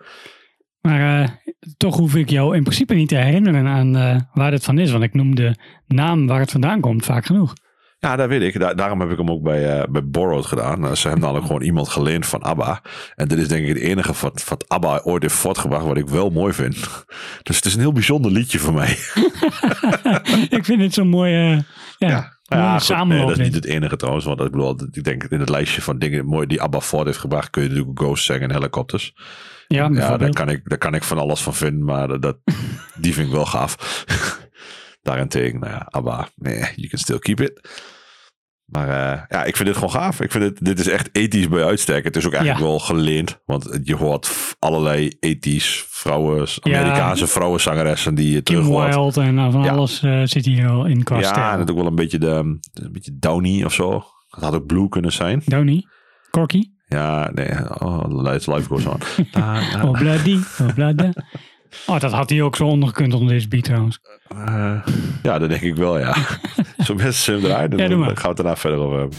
[0.88, 1.28] Maar eh,
[1.76, 4.90] toch hoef ik jou in principe niet te herinneren aan eh, waar dit van is.
[4.90, 5.54] Want ik noem de
[5.86, 7.54] naam waar het vandaan komt vaak genoeg.
[8.00, 8.58] Ja, dat weet ik.
[8.60, 10.84] Da- daarom heb ik hem ook bij, eh, bij Borrowed gedaan.
[10.86, 12.82] Eh, Ze hebben namelijk gewoon iemand geleend van ABBA.
[13.14, 16.08] En dit is denk ik het enige wat, wat ABBA ooit heeft voortgebracht wat ik
[16.08, 16.76] wel mooi vind.
[17.42, 18.88] Dus het is een heel bijzonder liedje voor mij.
[20.58, 21.52] ik vind het zo'n mooie,
[21.98, 24.24] eh, ja, Ja, goed, nee, dat is niet het enige trouwens.
[24.26, 27.18] Want ik bedoel, ik denk in het lijstje van dingen mooi die ABBA voort heeft
[27.18, 29.14] gebracht, kun je natuurlijk Ghost zeggen en helicopters.
[29.66, 32.38] ja, Ja, daar kan, ik, daar kan ik van alles van vinden, maar dat-
[32.96, 34.04] die vind ik wel gaaf.
[35.08, 37.60] Daarentegen, nou ja, ABBA, nee, you can still keep it.
[38.64, 40.20] Maar eh, ja, ik vind dit gewoon gaaf.
[40.20, 42.04] Ik vind het, dit is echt ethisch bij uitstek.
[42.04, 42.68] Het is ook eigenlijk Ja.
[42.70, 43.40] wel geleend.
[43.44, 48.94] Want je hoort allerlei ethisch vrouwen, Amerikaanse vrouwenzangeressen die je terug hoort.
[48.94, 49.70] Wild en nou, van Ja.
[49.70, 52.58] alles eh, zit hier wel in qua Ja, en het ook wel een beetje, de,
[52.72, 53.90] een beetje Downy of zo.
[54.30, 55.42] Dat had ook Blue kunnen zijn.
[55.44, 55.84] Downey,
[56.30, 57.80] Corky, Ja, nee.
[57.80, 58.98] Oh, life life goes on.
[59.32, 61.10] Ah, ah, oh bloody, oh bloody.
[61.86, 63.98] Oh, dat had hij ook zo ondergekund onder deze beat trouwens.
[64.28, 64.74] eh,
[65.22, 66.16] ja, dat denk ik wel, ja.
[66.84, 67.70] Zo best hem eruit.
[67.72, 68.08] Ja, doe dan maar.
[68.08, 69.18] gaan we het daarna verder over hebben.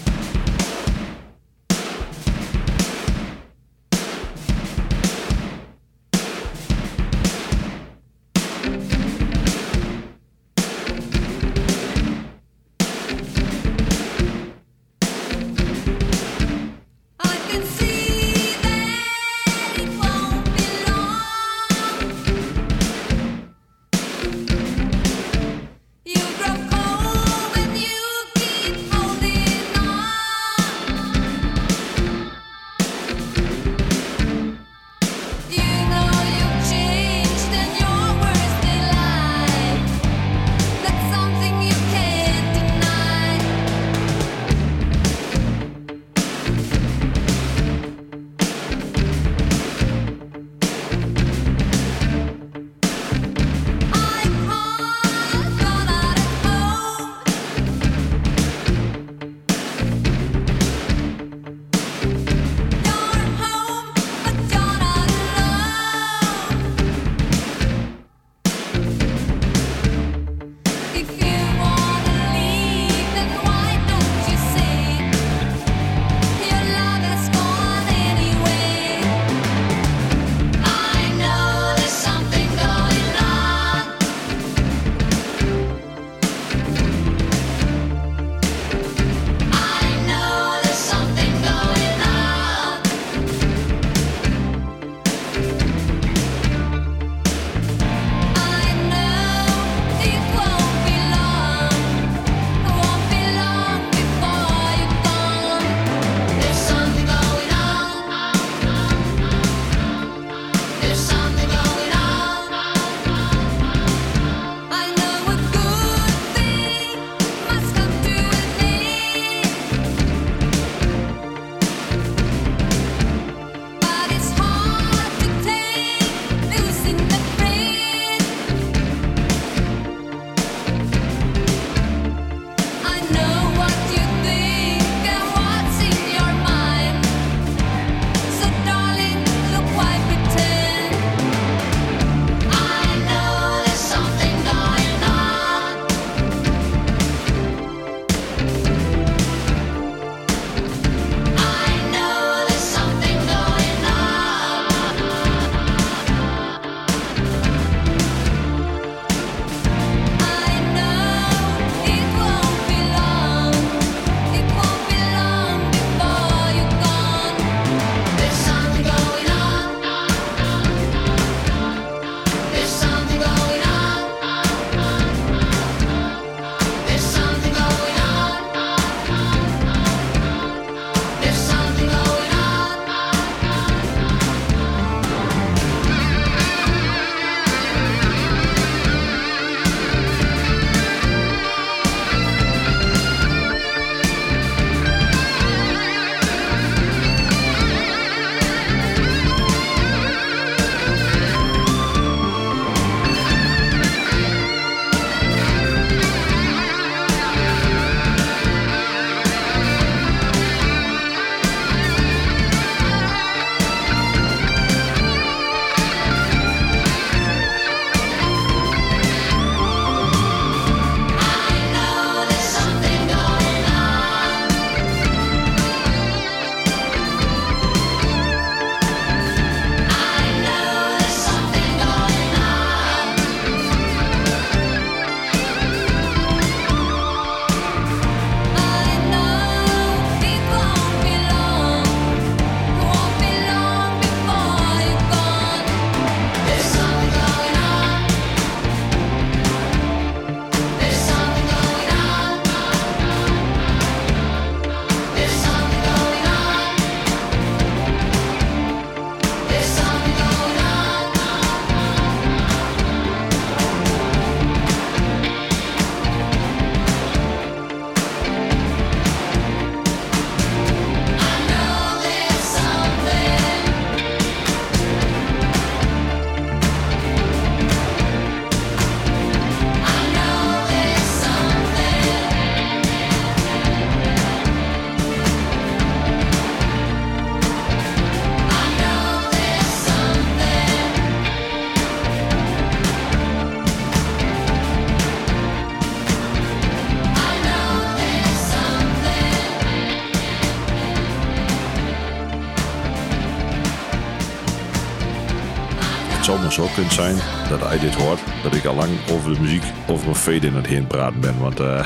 [306.50, 307.16] Maar zo kunt zijn
[307.50, 308.20] dat hij dit hoort.
[308.44, 311.40] Dat ik al lang over de muziek, over een fade in het heen praten ben.
[311.40, 311.86] Want eh,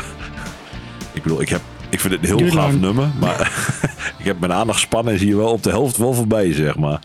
[1.13, 2.81] ik bedoel, ik, heb, ik vind het een heel gaaf lang.
[2.81, 3.11] nummer.
[3.19, 3.39] Maar
[4.19, 6.99] ik heb mijn aandachtspannen is hier wel op de helft wel voorbij, zeg maar.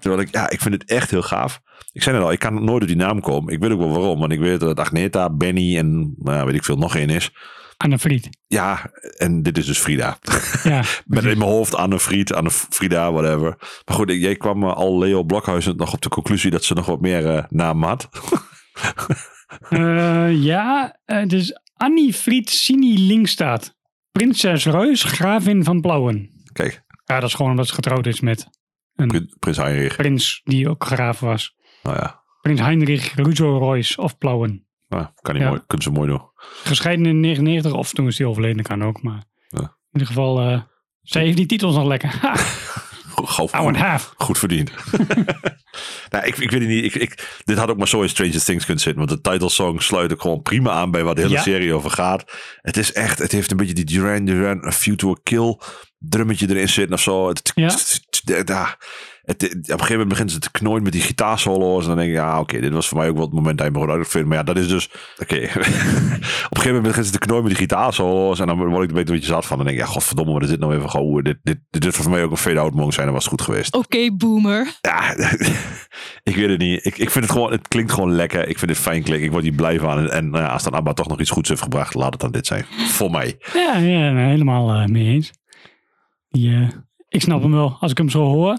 [0.00, 1.60] Terwijl ik, ja, ik vind het echt heel gaaf.
[1.92, 3.52] Ik zei net al, ik kan nooit op die naam komen.
[3.52, 4.18] Ik weet ook wel waarom.
[4.18, 7.30] Want ik weet dat het Agneta, Benny en nou, weet ik veel nog één is.
[7.78, 8.28] Anne Fried.
[8.46, 10.18] Ja, en dit is dus Frida.
[10.62, 13.56] Ja, Met in mijn hoofd Anne Fried, Anne Frida, whatever.
[13.84, 16.86] Maar goed, jij kwam eh, al Leo Blokhuizen nog op de conclusie dat ze nog
[16.86, 18.08] wat meer eh, namen had.
[19.68, 23.76] Eh, ja eh, dus Annie Fried Sini Linkstaat.
[24.12, 26.30] Prinses Reus, gravin van Blauwen.
[26.52, 28.48] Kijk, Ja, dat is gewoon omdat ze getrouwd is met
[28.94, 29.96] een Prin- Prins Heinrich.
[29.96, 31.54] prins die ook graaf was.
[31.82, 34.66] Nou ja, Prins Heinrich Ruzo Reus of Blauwen.
[34.88, 35.48] nou, kan niet Ja.
[35.48, 36.27] mooi, kunnen ze mooi doen.
[36.64, 39.02] Gescheiden in 99 of toen is hij overleden, kan ook.
[39.02, 39.60] Maar Ja.
[39.60, 40.60] in ieder geval, eh
[41.02, 42.20] zij heeft die titels nog lekker.
[43.14, 43.50] Goed,
[44.16, 44.70] goed verdiend.
[46.10, 46.84] nou, ik, ik weet het niet.
[46.84, 49.06] Ik, ik, dit had ook maar zo in Stranger Things kunnen zitten.
[49.06, 51.42] Want de titelsong sluit ook gewoon prima aan bij wat de hele Ja.
[51.42, 52.24] serie over gaat.
[52.60, 54.72] Het is echt, het heeft een beetje die Duran Duran, A
[55.04, 55.58] a Kill
[55.98, 57.28] drummetje erin zitten of zo.
[57.28, 57.68] Het, Ja.
[59.36, 61.82] Het- ja, op een gegeven moment begint ze te knooien met die gitaarsolo's.
[61.82, 63.66] En dan denk ik, ja, oké, dit was voor mij ook wel het moment dat
[63.66, 64.28] je me gewoon uitvindt.
[64.28, 64.90] Maar ja, dat is dus,
[65.22, 65.34] oké.
[65.44, 65.54] op een
[66.22, 68.40] gegeven moment begint ze te knooien met die gitaarsolo's.
[68.40, 69.56] En dan word ik er een beetje zat van.
[69.56, 71.22] Dan denk ik, ja, godverdomme, wat is dit nou even gewoon.
[71.22, 73.06] Dit, dit, dit, dit voor mij ook een fade-out mogen zijn.
[73.06, 73.74] Dan was goed geweest.
[73.74, 74.78] Oké, boomer.
[74.80, 75.14] Ja,
[76.30, 76.86] ik weet het niet.
[76.86, 78.48] Ik, ik vind het gewoon, het klinkt gewoon lekker.
[78.48, 79.26] Ik vind het fijn klinken.
[79.26, 79.98] Ik word hier blij van.
[79.98, 82.20] En, en nou ja, als dan ABBA toch nog iets goeds heeft gebracht, laat het
[82.20, 82.64] dan dit zijn.
[82.88, 83.36] Voor mij.
[83.54, 85.30] Ja, ja helemaal eh, mee eens.
[86.28, 86.68] Die, eh,
[87.08, 88.58] ik snap hem wel, als ik hem zo hoor.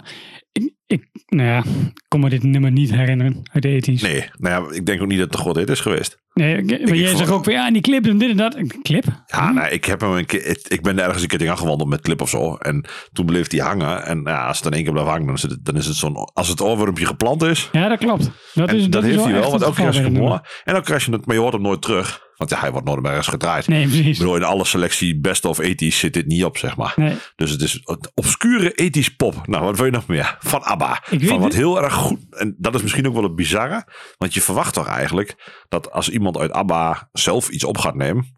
[0.88, 1.58] Ik, nou ja,
[1.94, 4.02] ik kon me dit nummer niet herinneren uit de ethisch.
[4.02, 6.18] Nee, nou ja, ik denk ook niet dat een god hit is geweest.
[6.34, 8.38] Nee, ik- maar ik jij zegt ook weer, ja, en die clip en dit en
[8.38, 8.56] dat.
[8.56, 9.06] Een clip?
[9.26, 11.90] Ja, nou, ik heb hem een keer, ik- ben er ergens een keer tegen gewandeld
[11.90, 12.56] met clip of zo.
[12.56, 14.04] En toen bleef hij hangen.
[14.06, 15.86] En nou ja, als het in één keer blijft hangen, dan is het, dan is
[15.86, 17.70] het zo'n, als het oorwormpje geplant is.
[17.72, 18.30] Ja, dat klopt.
[18.54, 20.62] Dat, is, dat, dat, is heeft hij wel, want elke keer dit hoort.
[20.64, 22.28] En dan krijg je het, maar je hoort hem nooit terug.
[22.40, 23.68] Want ja, hij wordt nooit meer ergens gedraaid.
[23.68, 24.06] Nee, precies.
[24.08, 26.94] Ik bedoel, in alle selectie best of 80 zit dit niet op, zeg maar.
[26.96, 27.16] Nee.
[27.36, 29.48] Dus het is een obscure ethisch pop.
[29.48, 30.38] Nou, wat wil je nog meer?
[30.40, 31.04] Van ABBA.
[31.10, 31.56] Ik weet Van wat het.
[31.56, 32.20] heel erg goed.
[32.30, 33.86] En dat is misschien ook wel het bizarre.
[34.18, 38.24] Want je verwacht toch eigenlijk dat als iemand uit ABBA zelf iets op gaat nemen.
[38.24, 38.36] Een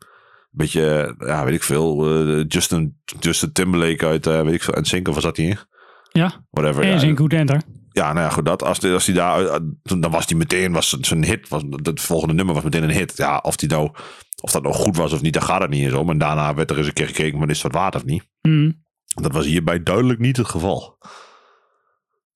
[0.52, 2.10] beetje, ja, weet ik veel.
[2.28, 4.74] eh, Justin, Justin Timberlake uit, eh, weet ik veel.
[4.74, 5.58] En Sync, of zat hij in?
[6.12, 6.84] Ja, Whatever.
[6.84, 6.90] en
[7.30, 7.62] ja, enter.
[7.92, 8.46] Ja, nou ja, goed.
[8.46, 11.64] Dat, als, die, als die daar, toen- dan was die meteen, was zijn- hit, was,
[11.84, 13.18] het volgende nummer was meteen een hit.
[13.18, 13.92] Ja, of, die nou,
[14.42, 16.10] of dat nou goed was of niet, daar gaat het niet eens om.
[16.10, 18.28] En daarna werd er eens een keer gekeken, maar is het wat waard of niet?
[18.42, 18.84] Mm.
[19.06, 20.98] Dat was hierbij duidelijk niet het geval.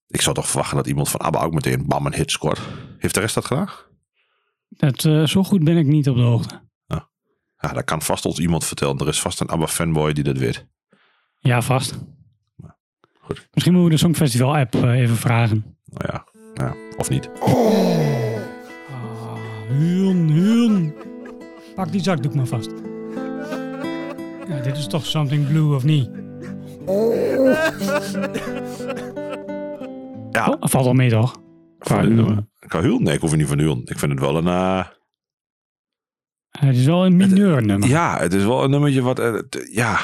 [0.08, 2.60] Ik zou toch verwachten dat iemand van ABBA ook meteen bam een hit scoort.
[2.98, 3.70] Heeft de rest dat gedaan?
[4.70, 6.64] Dat, eh, zo goed ben ik niet op de hoogte.
[7.58, 8.98] Ja, dat kan vast ons iemand vertellen.
[8.98, 10.68] Er is vast een ABBA fanboy die dat weet.
[11.40, 12.00] Ja, vast.
[13.26, 13.48] Goed.
[13.54, 15.66] Misschien moeten we de Songfestival app eh, even vragen.
[15.86, 17.30] Nou ja, ja of niet.
[19.70, 20.94] Huun, huun.
[21.76, 22.72] Pak die zakdoek maar vast.
[24.48, 26.10] Ja, dit is toch Something Blue of niet?
[30.32, 31.42] Ja, Oh, valt al mee toch?
[32.70, 33.04] Hulen?
[33.04, 33.82] Nee, ik hoef niet van Hulen.
[33.86, 34.48] Ik vind het wel een...
[34.48, 34.86] eh,
[36.50, 37.90] Het is wel een mineur nummer.
[37.90, 39.20] ja, het is wel een nummertje wat...
[39.20, 40.00] eh, t- ja,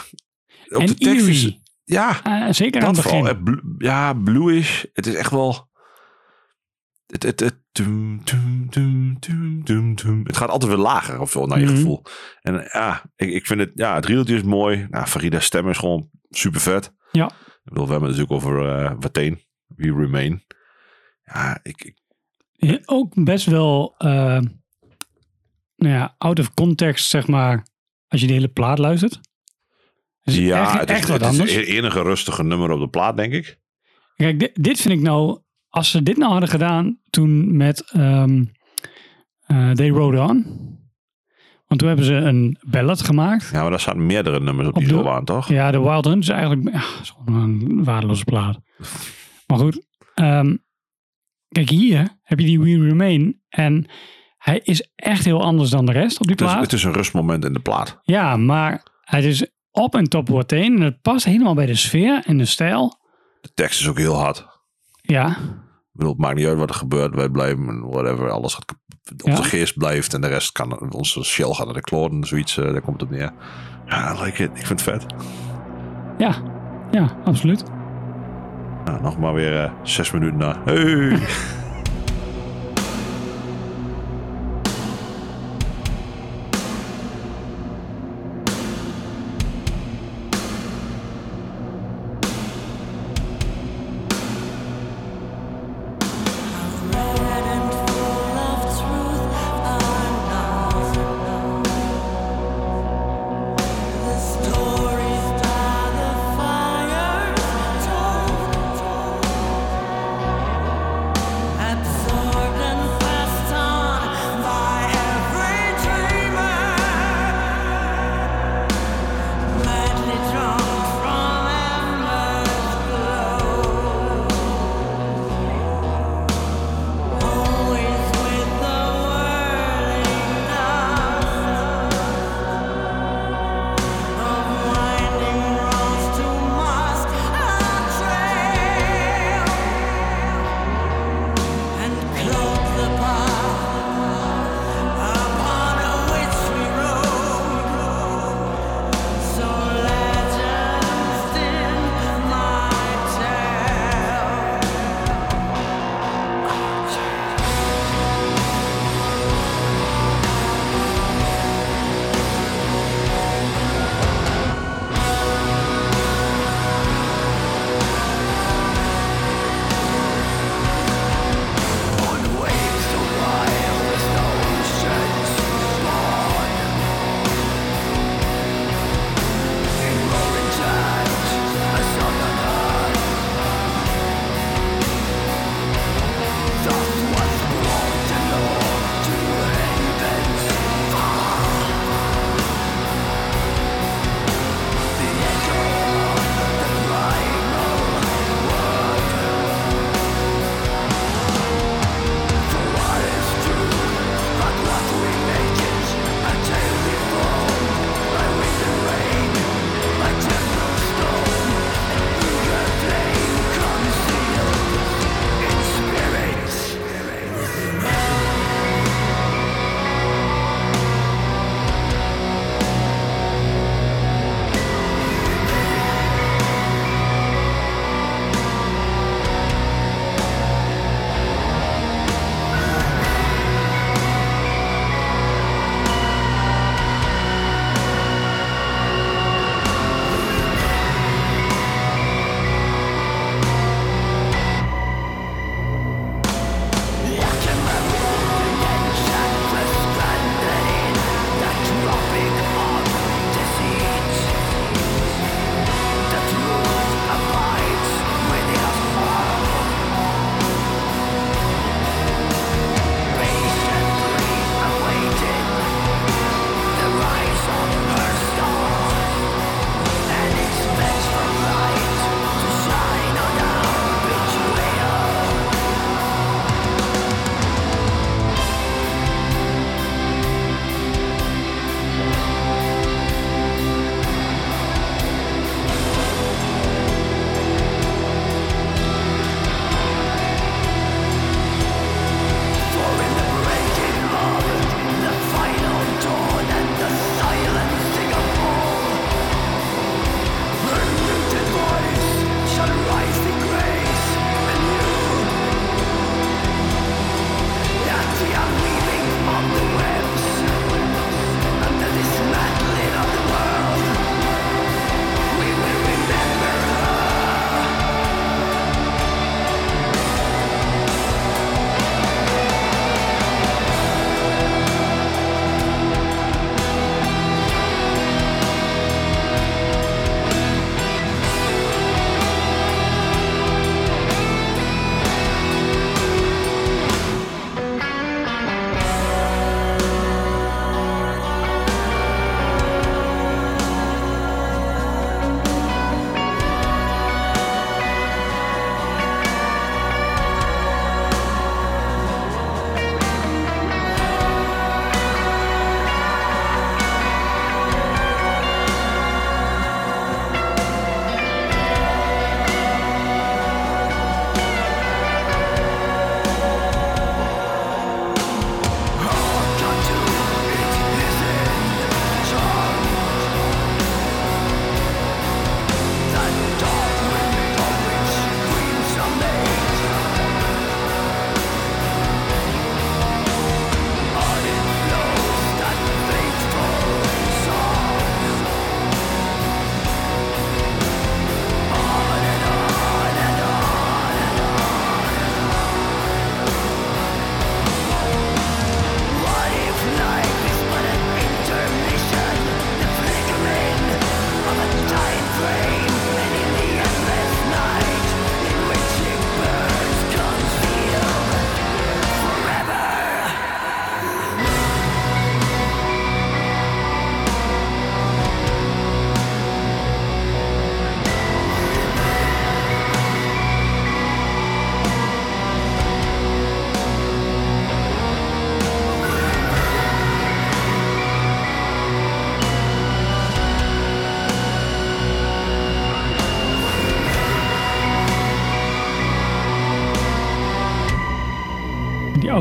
[0.69, 1.60] ook en de tekst eerie.
[1.91, 3.21] Ja, Eh, zeker aan het vooral.
[3.21, 3.37] begin.
[3.37, 4.83] eh, blu- ja, bluish.
[4.93, 5.69] Het is echt wel...
[7.05, 7.55] Het, het, het,
[10.23, 11.75] het gaat altijd weer lager of zo, naar je Mhm.
[11.75, 12.03] gevoel.
[12.41, 13.71] En eh, ja, ik, ik vind het...
[13.75, 14.87] Ja, het riedeltje is mooi.
[14.89, 16.93] Nou, Farida's stem is gewoon super vet.
[17.11, 17.25] Ja.
[17.27, 19.41] Ik bedoel, we hebben het natuurlijk over uh, Wateen.
[19.67, 20.43] We Remain.
[21.23, 21.97] Ja, ik, ik
[22.51, 24.39] Ja, Ook best wel, eh,
[25.75, 27.65] nou ja, out of context, zeg maar,
[28.07, 29.19] als je de hele plaat luistert.
[30.23, 32.87] Is ja, echt, het is, echt wat het is het enige rustige nummer op de
[32.87, 33.59] plaat, denk ik.
[34.15, 38.43] Kijk, dit, dit vind ik nou, als ze dit nou hadden gedaan toen met ehm
[39.51, 40.69] eh, They Rode On.
[41.67, 43.49] Want toen hebben ze een ballad gemaakt.
[43.51, 45.47] Ja, maar daar staan meerdere nummers op, Op die zo aan, toch?
[45.47, 48.59] Ja, de Wild Hunt is eigenlijk ja, is gewoon een waardeloze plaat.
[49.47, 50.55] Maar goed, ehm,
[51.47, 53.41] kijk hier heb je die We Remain.
[53.49, 53.85] En
[54.37, 56.61] hij is echt heel anders dan de rest op die Het is, plaat.
[56.63, 57.99] het is een rustmoment in de plaat.
[58.03, 60.75] Ja, maar het is op en top wordt heen.
[60.75, 62.99] En het past helemaal bij de sfeer en de stijl.
[63.41, 64.47] De tekst is ook heel hard.
[65.01, 67.15] Ja, Ik bedoel, het maakt niet uit wat er gebeurt.
[67.15, 68.75] Wij blijven, whatever, alles gaat
[69.23, 69.47] Onze Ja.
[69.47, 72.81] geest blijft en de rest kan, onze shell gaat naar de kloren, zoiets, eh, daar
[72.81, 73.31] komt het op neer.
[73.85, 74.49] Ja, I like it.
[74.53, 75.05] Ik vind het vet.
[76.17, 76.35] ja,
[76.91, 77.63] ja, absoluut.
[78.85, 80.61] Nou, nog maar weer eh, zes minuten na.
[80.65, 81.17] Hey!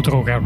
[0.07, 0.41] ja,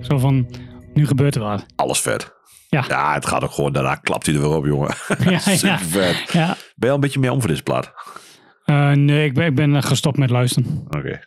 [0.00, 0.50] Zo van,
[0.94, 1.66] nu gebeurt er wat.
[1.76, 2.34] Alles vet.
[2.68, 2.84] Ja.
[2.88, 4.94] Ja, het gaat ook gewoon, daarna klapt hij er weer op, jongen.
[5.30, 5.78] Ja, Super ja.
[5.78, 6.32] vet.
[6.32, 6.46] Ja.
[6.46, 7.92] Ben je al een beetje meer om voor deze plaat?
[8.64, 10.84] Eh, nee, ik ben, ik ben gestopt met luisteren.
[10.86, 11.20] Oké.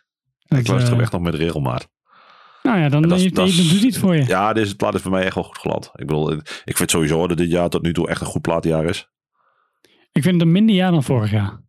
[0.48, 1.90] Dat, Ik luister hem eh, echt nog met regelmaat.
[2.64, 4.26] Nou ja, dan, dat dan doet hij het voor je.
[4.26, 5.90] Ja, deze plaat is bij mij echt wel goed geland.
[5.94, 6.32] Ik bedoel,
[6.66, 9.10] ik vind sowieso dat dit jaar tot nu toe echt een goed plaatjaar is.
[10.12, 11.62] Ik vind het een minder jaar dan vorig jaar.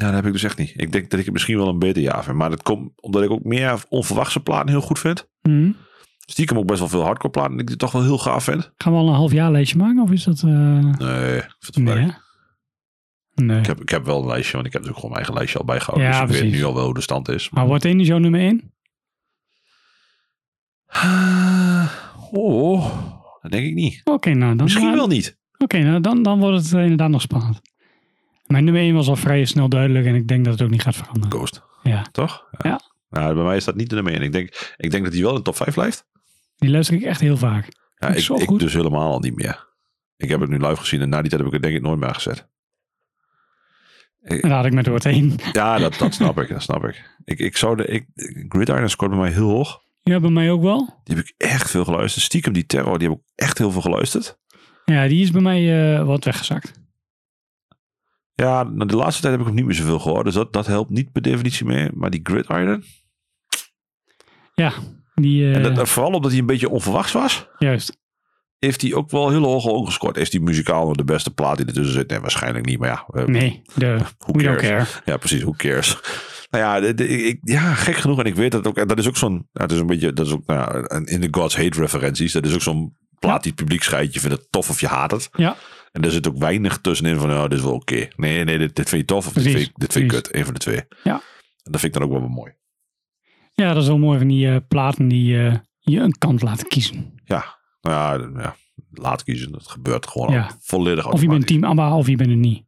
[0.00, 0.72] Ja, dat heb ik dus echt niet.
[0.76, 2.36] Ik denk dat ik het misschien wel een beter jaar vind.
[2.36, 5.28] Maar dat komt omdat ik ook meer onverwachte platen heel goed vind.
[5.42, 5.72] Mhm.
[6.18, 8.72] Stiekem ook best wel veel hardcore platen die ik toch wel heel gaaf vind.
[8.76, 10.02] Gaan we al een half jaar lijstje maken?
[10.02, 10.42] Of is dat...
[10.42, 10.48] eh,
[10.98, 12.12] Nee, ik vind het nee?
[13.34, 13.58] Nee.
[13.58, 15.58] Ik heb, ik heb wel een lijstje, want ik heb natuurlijk gewoon mijn eigen lijstje
[15.58, 16.08] al bijgehouden.
[16.08, 17.50] Ja, dus ik weet nu al wel hoe de stand is.
[17.50, 18.72] Maar wordt één zo nummer één?
[22.30, 22.90] Oh,
[23.42, 24.00] dat denk ik niet.
[24.04, 24.64] Oké, nou dan...
[24.64, 25.38] Misschien wel niet.
[25.58, 27.60] Oké, nou dan, dan wordt het inderdaad nog spannend.
[28.48, 30.82] Mijn nummer 1 was al vrij snel duidelijk en ik denk dat het ook niet
[30.82, 31.30] gaat veranderen.
[31.30, 32.44] Ghost, Ja, toch?
[32.58, 32.80] Ja.
[33.10, 34.22] Nou, bij mij is dat niet de nummer 1.
[34.22, 36.06] Ik denk, ik denk dat hij wel in de top 5 blijft.
[36.56, 37.68] die luister ik echt heel vaak.
[37.98, 38.60] Ja, ik ik, zo ik goed.
[38.60, 39.66] dus helemaal al niet meer.
[40.16, 41.82] Ik heb het nu live gezien en na die tijd heb ik het denk ik
[41.82, 42.48] nooit meer gezet.
[44.20, 45.34] En daar had ik met woord 1.
[45.52, 46.48] Ja, dat, dat snap ik.
[46.48, 47.10] Dat snap ik.
[47.24, 48.06] Ik, ik zou de, ik,
[48.48, 49.80] Gridiron scoort bij mij heel hoog.
[50.02, 51.00] Ja, bij mij ook wel.
[51.04, 52.24] Die heb ik echt veel geluisterd.
[52.24, 54.38] Stiekem die Terror, die heb ik echt heel veel geluisterd.
[54.84, 56.72] Ja, die is bij mij eh, wat weggezakt.
[58.42, 60.24] Ja, nou, de laatste tijd heb ik hem niet meer zoveel gehoord.
[60.24, 61.90] Dus dat, dat helpt niet per definitie meer.
[61.94, 62.84] Maar die Gridiron.
[64.54, 64.72] Ja,
[65.14, 65.44] die...
[65.44, 67.48] eh, En dat, dat vooral omdat hij een beetje onverwachts was.
[67.58, 67.96] Juist.
[68.58, 70.16] Heeft hij ook wel heel hoog ongescoord.
[70.16, 72.10] Is die muzikaal nog de beste plaat die ertussen zit?
[72.10, 72.78] Nee, waarschijnlijk niet.
[72.78, 74.84] Maar ja, eh, Nee, de, who care.
[75.04, 75.42] Ja, precies.
[75.42, 75.98] Who cares?
[76.50, 78.18] Nou ja, de- de- ik, ja, gek genoeg.
[78.18, 78.76] En ik weet dat ook.
[78.76, 79.48] en Dat is ook zo'n.
[79.52, 80.12] Het is een beetje.
[80.12, 80.46] Dat is ook.
[80.46, 82.32] Nou, in de God's Hate referenties.
[82.32, 84.14] Dat is ook zo'n plaat die het publiek scheidt.
[84.14, 85.28] Je vindt het tof of je haat het.
[85.32, 85.56] Ja,
[85.92, 87.30] En er zit ook weinig tussenin van.
[87.30, 88.08] Oh, dit is wel oké.
[88.16, 89.26] Nee, nee, dit, dit vind je tof.
[89.26, 90.22] Of dit vind, ik, dit vind precies.
[90.28, 90.34] kut.
[90.38, 90.82] Een van de twee.
[91.02, 91.12] Ja.
[91.62, 92.52] En dat vind ik dan ook wel mooi.
[93.54, 96.68] ja dat is wel mooi van die eh, platen die eh, je een kant laten
[96.68, 97.20] kiezen.
[97.24, 97.56] Ja.
[97.80, 98.56] Nou ja, ja,
[98.90, 99.52] laat kiezen.
[99.52, 100.50] Dat gebeurt gewoon Ja.
[100.60, 102.66] volledig Of je bent team ABBA of je bent het niet.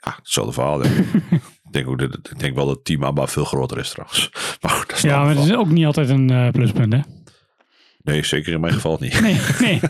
[0.00, 0.78] Ja, hetzelfde verhaal.
[0.78, 1.14] Denk ik.
[1.64, 4.30] ik, denk ook dat, ik denk wel dat Team ABBA veel groter is trouwens.
[4.60, 5.60] Maar goed, dat is Ja, maar dat verhaal.
[5.60, 7.00] is ook niet altijd een eh, pluspunt, hè?
[8.08, 9.20] Nee, zeker in mijn geval niet.
[9.20, 9.80] Nee, nee.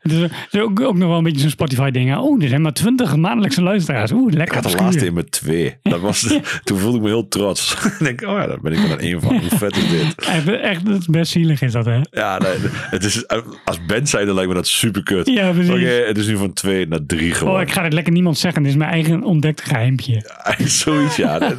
[0.00, 2.16] Het is, het is ook, ook nog wel een beetje zo'n Spotify-ding.
[2.16, 4.12] Oh, er zijn maar twintig maandelijkse luisteraars.
[4.12, 5.76] Oeh, Ik lekker had de laatste in met twee.
[5.82, 6.34] Dat was,
[6.64, 7.74] Toen voelde ik me heel trots.
[7.84, 9.36] ik denk, oh ja, daar ben ik er dan één van.
[9.36, 10.14] Hoe vet is dit?
[10.26, 12.00] Echt, echt, is best zielig is dat, hè?
[12.10, 12.52] Ja, nee,
[12.90, 13.24] het is,
[13.64, 15.26] als band zijnde lijkt me dat super kut.
[15.28, 15.70] Ja, precies.
[15.70, 17.66] Oké, het is nu van twee naar drie Oh, geworden.
[17.66, 18.62] ik ga dit lekker niemand zeggen.
[18.62, 20.22] Dit is mijn eigen ontdekte geheimpje.
[20.64, 21.52] Zoiets, ja.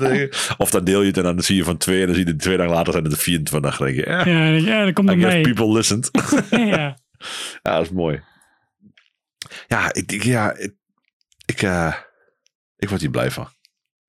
[0.57, 2.31] Of dan deel je het en dan zie je van twee en dan zie je
[2.31, 3.77] het twee dagen later zijn het er 24.
[3.77, 5.41] Dan denk je, eh, Ja, ja dat komt I door guess mij.
[6.51, 6.97] Ja.
[7.61, 8.23] Ja, dat is mooi.
[9.67, 10.75] Ja, ik, ik, ja, ik,
[11.45, 11.93] ik, eh,
[12.75, 13.47] ik word hier blij van.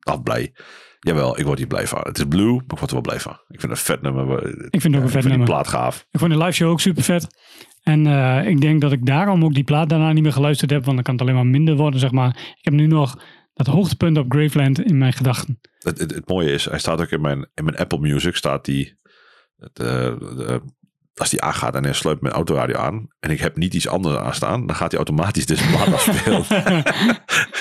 [0.04, 0.54] Of blij.
[1.00, 2.00] Jawel, ik word hier blij van.
[2.02, 3.32] Het is blue, maar ik word er wel blij van.
[3.32, 4.46] Ik vind het een vet nummer.
[4.70, 5.46] Ik vind het ook een vet nummer.
[5.46, 6.06] plaat gaaf.
[6.10, 7.26] Ik vond de live show ook super vet.
[7.82, 10.84] En eh, ik denk dat ik daarom ook die plaat daarna niet meer geluisterd heb.
[10.84, 12.28] Want dan kan het alleen maar minder worden, zeg maar.
[12.28, 13.22] Ik heb nu nog
[13.54, 15.60] dat hoogtepunt op Graveland in mijn gedachten.
[15.78, 18.64] Het, het, het mooie is, hij staat ook in mijn, in mijn Apple Music, staat
[18.64, 18.96] die,
[19.56, 19.86] het, eh,
[20.18, 20.62] de,
[21.14, 24.16] als die aangaat en hij sluit mijn autoradio aan en ik heb niet iets anders
[24.16, 26.44] aanstaan, dan gaat hij automatisch deze plaat afspelen.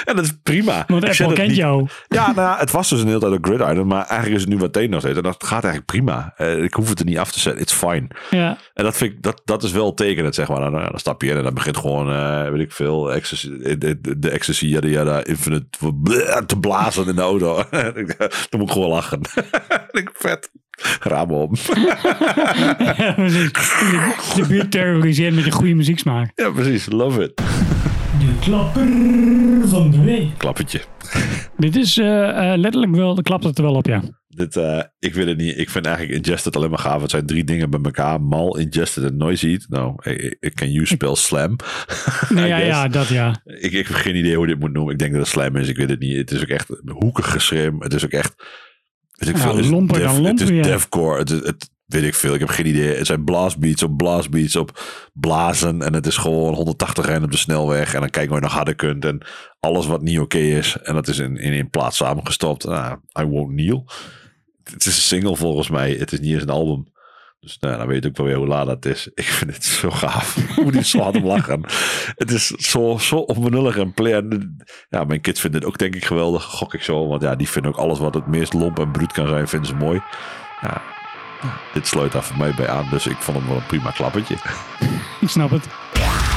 [0.06, 0.84] en dat is prima.
[0.88, 1.88] Want Apple kent niet- jou.
[2.08, 4.49] Ja, nou, ja, het was dus een hele tijd een Gridiron, maar eigenlijk is het
[4.49, 5.18] nu meteen nog steeds.
[5.18, 6.34] En dat gaat eigenlijk prima.
[6.38, 7.62] Eh, ik hoef het er niet af te zetten.
[7.62, 8.08] It's fine.
[8.30, 10.60] Ja, En dat, vind ik, dat, dat is wel tekenend, zeg maar.
[10.60, 13.49] Dan, eh, dan stap je in en dan begint gewoon, eh, weet ik veel, ecstasy,
[13.78, 15.68] de, ecstasy, yada, infinite,
[16.45, 17.56] te blazen in de auto.
[18.49, 19.22] dan moet ik gewoon lachen.
[19.91, 20.52] ik vet.
[20.99, 21.55] Ramen om.
[22.97, 23.51] ja precies.
[23.51, 26.32] De, de buurt terroriseert met je goede muzieksmaak.
[26.36, 26.86] ja, precies.
[26.89, 27.41] Love it.
[28.19, 28.88] De klapper
[29.67, 30.38] van de week.
[30.38, 30.82] Klappertje.
[31.57, 34.01] Dit is eh, eh, letterlijk wel, de klapt het er wel op, ja.
[34.27, 35.57] Dit, eh, ik weet het niet.
[35.57, 37.01] Ik vind eigenlijk Ingested alleen maar gaaf.
[37.01, 38.21] Het zijn drie dingen bij elkaar.
[38.21, 39.59] Mal, Ingested en Noisy.
[39.67, 39.95] Nou,
[40.39, 41.55] ik, can you spell slam.
[42.29, 43.41] Nee, ja, ja, dat ja.
[43.43, 44.93] Ik, ik heb geen idee hoe dit moet noemen.
[44.93, 45.67] Ik denk dat het slam is.
[45.67, 46.17] Ik weet het niet.
[46.17, 47.75] Het is ook echt hoekig geschreven.
[47.79, 48.36] Het is ook echt...
[49.26, 50.61] Weet ik veel, het lomper def- dan Het lomper, is ja.
[50.63, 51.17] deathcore.
[51.19, 52.34] Het, het weet ik veel.
[52.34, 52.95] Ik heb geen idee.
[52.95, 54.80] Het zijn blastbeats op blastbeats op
[55.13, 55.82] blazen.
[55.82, 57.93] En het is gewoon 180 rijden op de snelweg.
[57.93, 59.05] En dan kijken je nog harder kunt.
[59.05, 59.26] En
[59.59, 60.78] alles wat niet oké is.
[60.84, 62.65] En dat is in, in één plaats samengestopt.
[62.65, 63.86] Nou, I won't kneel.
[64.63, 65.91] Het is een single volgens mij.
[65.93, 66.91] Het is niet eens een album.
[67.42, 69.08] Dus nou, dan weet je ook wel weer hoe laat dat is.
[69.14, 70.56] Ik vind het zo gaaf.
[70.56, 71.62] Hoe die zo hard om lachen.
[72.22, 74.14] Het is zo, zo onbenullig en play.
[74.14, 74.58] en,
[74.89, 76.44] Ja, mijn kids vinden het ook denk ik geweldig.
[76.44, 77.08] Gok ik zo.
[77.08, 79.68] Want ja, die vinden ook alles wat het meest lomp en bruut kan zijn, vinden
[79.68, 80.02] ze mooi.
[80.62, 80.82] Ja,
[81.74, 82.88] dit sluit daar voor mij bij aan.
[82.89, 84.36] Dus ik vond hem wel een prima klappertje.
[85.22, 85.68] Ik snap het.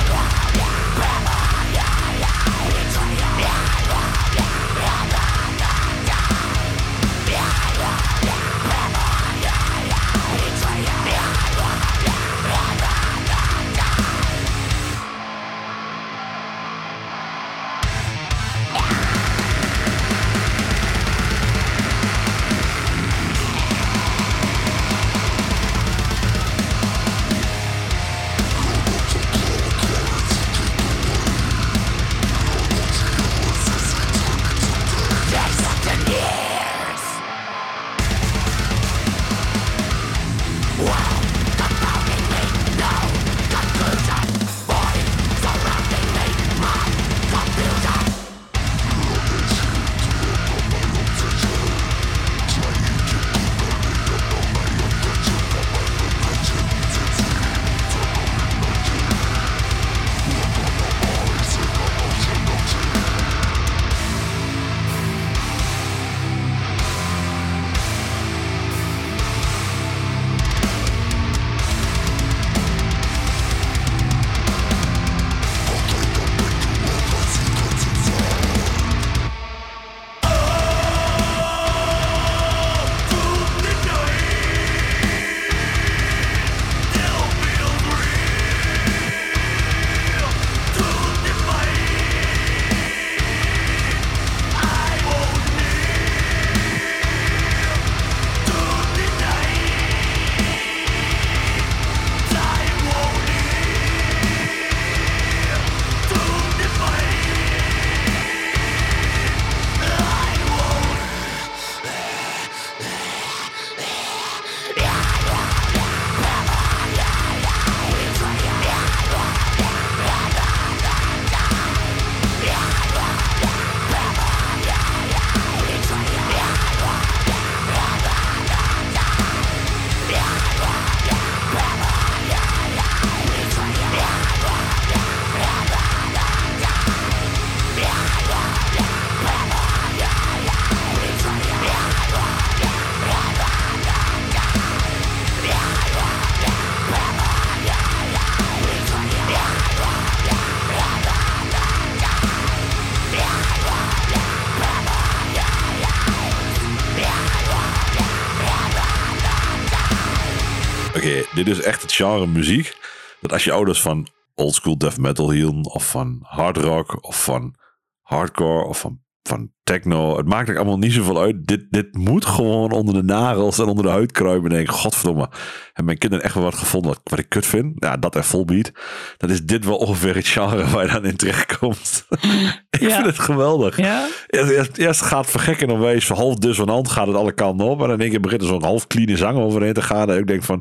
[161.45, 162.77] dit is echt het genre muziek.
[163.21, 167.55] Dat als je ouders van oldschool death metal hielden, of van hard rock, of van
[168.03, 170.17] hardcore, of van, van techno.
[170.17, 171.47] Het maakt er allemaal niet zoveel uit.
[171.47, 174.51] Dit, dit moet gewoon onder de nagels en onder de huid kruipen.
[174.51, 175.29] En denk, godverdomme,
[175.65, 177.73] hebben mijn kinderen echt wel wat gevonden wat, wat ik kut vind?
[177.75, 178.71] Ja, dat en volbeat.
[179.17, 182.07] Dan is dit wel ongeveer het genre waar je dan in terechtkomt.
[182.71, 182.95] ik Ja.
[182.95, 183.77] vind het geweldig.
[183.77, 184.07] Ja?
[184.27, 187.81] Eerst, eerst, eerst gaat het vergekken en wees half dissonant gaat het alle kanten op.
[187.81, 190.11] En dan in één keer begint er zo'n half clean zang overheen te gaan.
[190.11, 190.61] En ik denk van,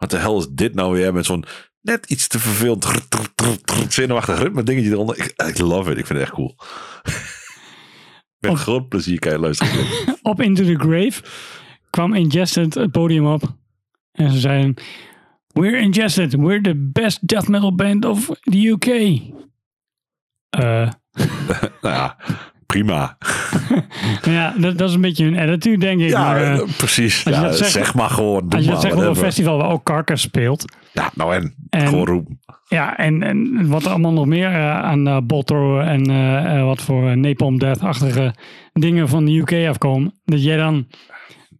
[0.00, 1.12] wat de hel is dit nou weer?
[1.12, 1.44] Met zo'n
[1.80, 2.38] net iets te
[2.78, 3.02] trrr,
[3.88, 5.18] zenuwachtig ritme dingetje eronder.
[5.18, 5.98] Ik, ik love it.
[5.98, 6.56] Ik vind het echt cool.
[8.38, 9.86] Met groot plezier kan je luisteren.
[10.22, 11.22] Op Into the Grave
[11.90, 13.42] kwam Ingested het podium op.
[14.12, 14.74] En ze zeiden...
[15.52, 16.34] We're Ingested.
[16.34, 18.86] We're the best death metal band of the UK.
[20.50, 20.90] Eh,
[21.82, 22.16] nou ja,
[22.70, 23.16] prima.
[24.22, 26.08] ja, dat, dat is een beetje hun attitude, denk ik.
[26.08, 27.24] Ja, maar, eh, precies.
[27.26, 28.40] als je Ja, dat zegt- zeg maar gewoon.
[28.48, 30.64] Doe als je dat zegt op een festival waar ook Carcass speelt.
[30.92, 31.54] Ja, nou en.
[31.70, 32.38] En- gewoon roepen.
[32.68, 37.16] Ja, en, en wat er allemaal nog meer eh, aan uh, Boltro en wat voor
[37.18, 38.34] Napalm Death-achtige
[38.72, 40.20] dingen van de UK afkomen.
[40.24, 40.86] Dat jij dan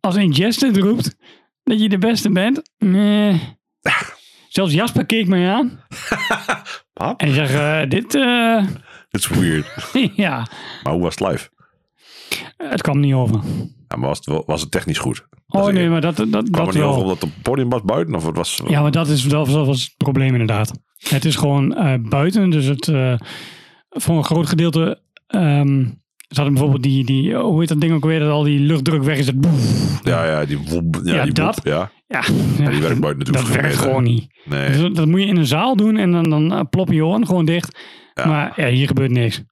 [0.00, 1.16] als Ingested roept
[1.62, 2.62] dat je de beste bent.
[2.78, 3.40] Nee.
[4.48, 5.70] Zelfs Jasper keek mij aan.
[7.16, 8.14] En zegt, dit,
[9.10, 9.66] it's weird.
[10.14, 10.46] ja,
[10.82, 11.48] Maar hoe was het live?
[12.56, 13.40] het kwam niet over.
[13.88, 15.26] Ja, maar was het, wel- was het technisch goed?
[15.48, 17.02] Oh Dat nee, maar dat, dat, kwam dat er niet over wel.
[17.02, 18.14] omdat het podium was buiten?
[18.14, 18.60] Of het was...
[18.68, 20.72] Ja, maar dat, is, dat, was, dat was het probleem inderdaad.
[21.08, 23.14] Het is gewoon eh, buiten, dus het eh,
[23.90, 25.00] voor een groot gedeelte...
[25.26, 25.84] ehm
[26.28, 29.02] ze hadden bijvoorbeeld die, die, hoe heet dat ding ook weer, dat al die luchtdruk
[29.02, 29.26] weg is.
[29.26, 29.98] Het boef.
[30.02, 31.00] Ja, ja, die woep.
[31.04, 31.54] Ja, Ja, die dat.
[31.54, 31.90] woep, ja.
[32.08, 32.22] Ja,
[32.58, 34.26] Ja, die werkt buiten natuurlijk dat werkt gewoon niet.
[34.44, 34.66] Nee.
[34.68, 37.04] Dus dat, dat moet je in een zaal doen en dan, dan eh, plop je
[37.04, 37.78] oren gewoon dicht.
[38.14, 38.26] Ja.
[38.26, 39.42] Maar ja, hier gebeurt niks.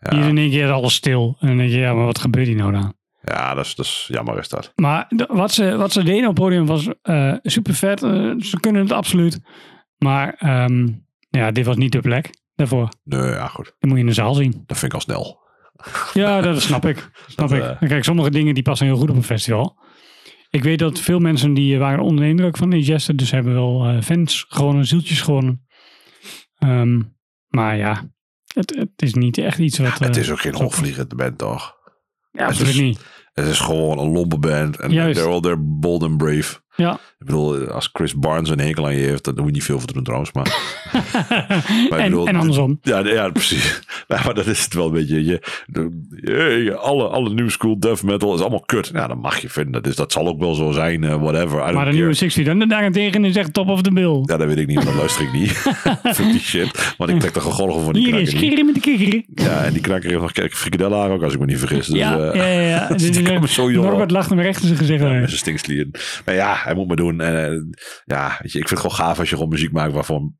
[0.00, 0.16] Ja.
[0.16, 1.36] Hier in één keer alles stil.
[1.40, 2.96] En dan denk je, ja, maar wat gebeurt hier nou dan?
[3.22, 4.72] Ja, dat is, dat is jammer is dat.
[4.76, 8.00] Maar wat ze, wat ze deden op het podium was eh, super vet.
[8.38, 9.40] ze kunnen het absoluut.
[9.96, 10.88] Maar ehm,
[11.30, 12.88] ja, dit was niet de plek daarvoor.
[13.04, 13.64] Nee, ja, goed.
[13.64, 14.62] Dat moet je in de zaal zien.
[14.66, 15.40] Dat vind ik al snel.
[16.14, 17.10] Ja, dat snap ik.
[17.26, 17.64] Snap Dat, ik.
[17.80, 19.76] eh, Kijk, sommige dingen die passen heel goed op een festival.
[20.50, 23.18] Ik weet dat veel mensen die waren onder de indruk van Ingested.
[23.18, 25.66] Dus hebben wel eh, fans gewonnen, zieltjes gewonnen.
[26.58, 27.00] Ehm,
[27.48, 28.10] maar ja,
[28.54, 29.98] het, het is niet echt iets wat...
[29.98, 31.76] het eh, is ook geen hoogvliegende band, toch?
[32.30, 33.04] Ja, absoluut is- niet.
[33.32, 34.76] Het is gewoon een lompe band.
[34.76, 35.18] En Juist.
[35.18, 36.60] they're all they're bold and brave.
[36.78, 36.92] Ja.
[36.92, 39.78] Ik bedoel, als Chris Barnes een hekel aan je heeft, dan doe je niet veel
[39.78, 40.32] voor te doen trouwens.
[40.32, 40.56] Maar,
[41.90, 42.78] en, bedoel, en andersom.
[42.82, 43.80] Ja, ja precies.
[44.08, 45.24] Ja, maar dat is het wel een beetje.
[45.24, 46.04] Je, de,
[46.64, 48.90] je- alle, alle new school death metal is allemaal kut.
[48.92, 49.72] Ja, dat mag je vinden.
[49.72, 51.74] Dat, is, dat zal ook wel zo zijn, eh, whatever.
[51.74, 54.22] Maar de nieuwe 60 dan daarentegen is echt top of the bill.
[54.24, 55.50] Ja, dat weet ik niet, dat luister ik niet.
[56.14, 56.94] Fuck die shit.
[56.96, 58.48] Want ik trek de gegolgen van die Hier is knakker niet.
[58.50, 59.22] Gerrie met de kikker.
[59.44, 61.86] Ja, en die knakker heeft nog kijk, frikadellen ook, als ik me niet vergis.
[61.86, 65.02] Dus, ja, eh, ja, ja, dus jong Norbert lacht hem recht in zijn gezicht.
[65.02, 65.90] Ja, met zijn stinkslieren.
[66.24, 67.20] Maar ja, hij moet maar doen.
[67.20, 69.92] En, eh, ja, weet je, ik vind het gewoon gaaf als je gewoon muziek maakt
[69.92, 70.36] waarvan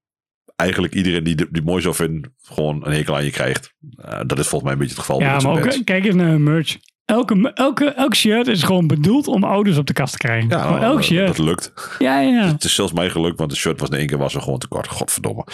[0.56, 3.74] eigenlijk iedereen die die mooi zou vinden, gewoon een hekel aan je krijgt.
[3.96, 5.20] Eh, dat is volgens mij een beetje het geval.
[5.20, 5.84] Ja, maar ook, bands.
[5.84, 6.76] kijk eens naar merch.
[7.04, 10.48] Elke, elke, elk shirt is gewoon bedoeld om ouders op de kast te krijgen.
[10.48, 11.26] Ja, elk shirt.
[11.26, 11.72] dat lukt.
[11.98, 12.46] Ja, ja.
[12.46, 14.58] Het is zelfs mij gelukt, want de shirt was in één keer was er gewoon
[14.58, 14.88] te kort.
[14.88, 15.44] Godverdomme.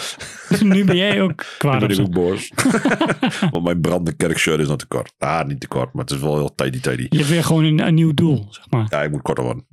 [0.49, 2.51] Dus nu ben jij ook kwaad Nu ben ik ook boos.
[3.51, 5.13] want mijn brandende kerkshirt is nog te kort.
[5.17, 7.07] Ah, niet te kort, maar het is wel heel tidy tidy.
[7.09, 8.85] Je hebt weer gewoon een, een nieuw doel, zeg maar.
[8.89, 9.67] Ja, ik moet korter worden.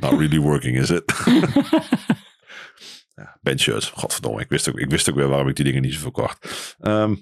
[0.00, 1.12] Not really working, is it?
[3.16, 3.90] ja, bandshirts.
[3.94, 4.40] Godverdomme.
[4.40, 6.76] Ik wist, ook, ik wist ook weer waarom ik die dingen niet zoveel kocht.
[6.80, 7.14] Ehm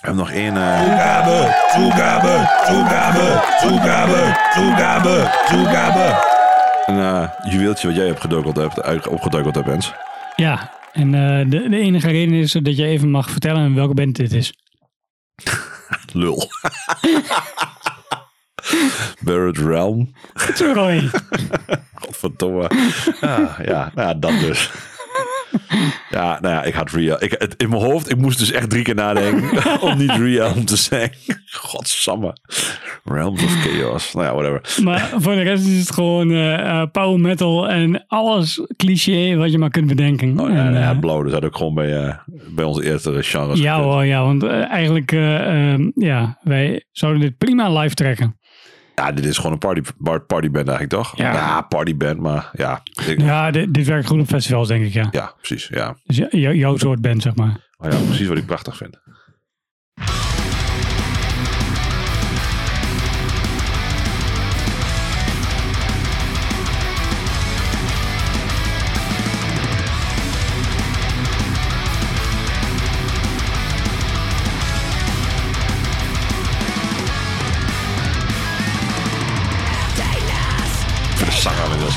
[0.00, 0.56] we hebben nog één...
[0.56, 6.28] eh, Toegabe, toegabe, toegabe, toegabe, toegabe, toegabe.
[6.86, 9.92] een eh, juweeltje wat jij hebt geduikeld hebt, opgeduikeld hebt, Ens.
[10.36, 14.16] Ja, en eh, de, de enige reden is dat je even mag vertellen welke band
[14.16, 14.52] dit is.
[16.12, 16.42] Lul.
[19.24, 20.14] Buried Realm.
[20.54, 21.10] Sorry.
[21.94, 22.70] Godverdomme.
[23.20, 24.70] Ah, ja, nou ja, dat dus.
[26.10, 27.22] Ja, nou ja, ik had Real.
[27.22, 30.64] Ik, het, in mijn hoofd, ik moest dus echt drie keer nadenken om niet Realm
[30.64, 31.42] te zeggen.
[31.50, 32.36] Godsamme.
[33.04, 34.12] Realms of Chaos.
[34.12, 34.84] Nou ja, whatever.
[34.84, 39.52] Maar voor de rest is het gewoon eh, eh, power metal en alles cliché wat
[39.52, 40.40] je maar kunt bedenken.
[40.40, 41.22] Oh, ja, En, ja, eh, blauw.
[41.22, 42.18] Dat had ook gewoon bij,
[42.54, 43.60] bij onze eerste genres.
[43.60, 48.38] ja hoor, ja, want eigenlijk, eh, ehm, ja, wij zouden dit prima live trekken.
[49.00, 49.80] Ja, dit is gewoon een party,
[50.26, 51.16] partyband eigenlijk, toch?
[51.16, 51.60] Ja.
[51.62, 52.82] partyband, maar ja.
[53.06, 55.08] Ik- Ja, dit, dit werkt goed op festivals, denk ik, ja.
[55.10, 55.68] ja, precies.
[55.68, 55.96] Ja.
[56.04, 57.68] Dus jou- jou- jouw soort band, zeg maar.
[57.78, 58.98] Oh ja, precies wat ik prachtig vind.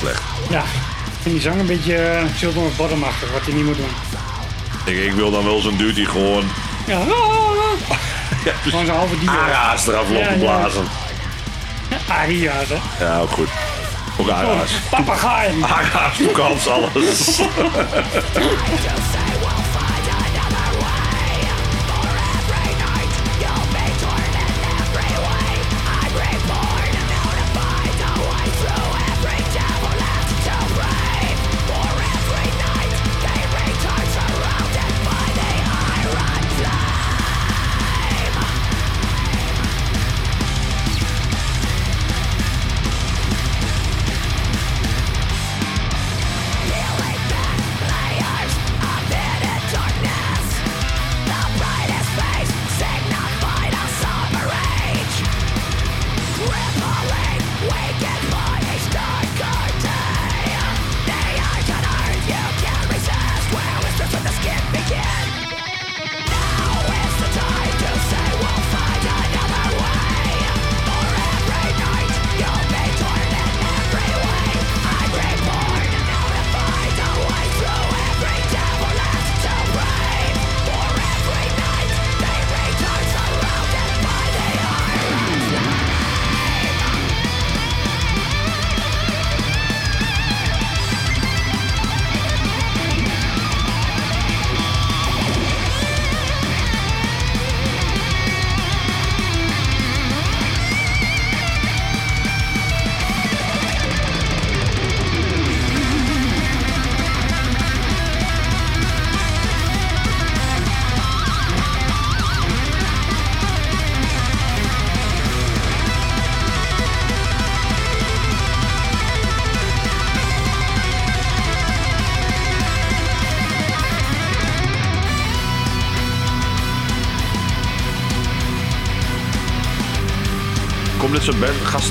[0.04, 0.22] Slecht.
[0.50, 0.64] Ja.
[1.24, 3.90] En die zang een beetje uh, Children of Bottom-achtig, wat hij niet moet doen.
[4.86, 6.44] Ik, ik wil dan wel zo'n die gewoon
[6.88, 6.98] Ja.
[8.46, 9.30] ja, Gewoon zo'n halve dier.
[9.30, 10.34] ara's eraf Ja, ja.
[10.40, 10.86] blazen.
[12.08, 13.06] Aria's, hè.
[13.06, 13.50] Ja, ook goed.
[14.18, 14.72] Ook ara's.
[14.90, 15.64] Papagaaien.
[15.64, 17.40] Ara's, alles.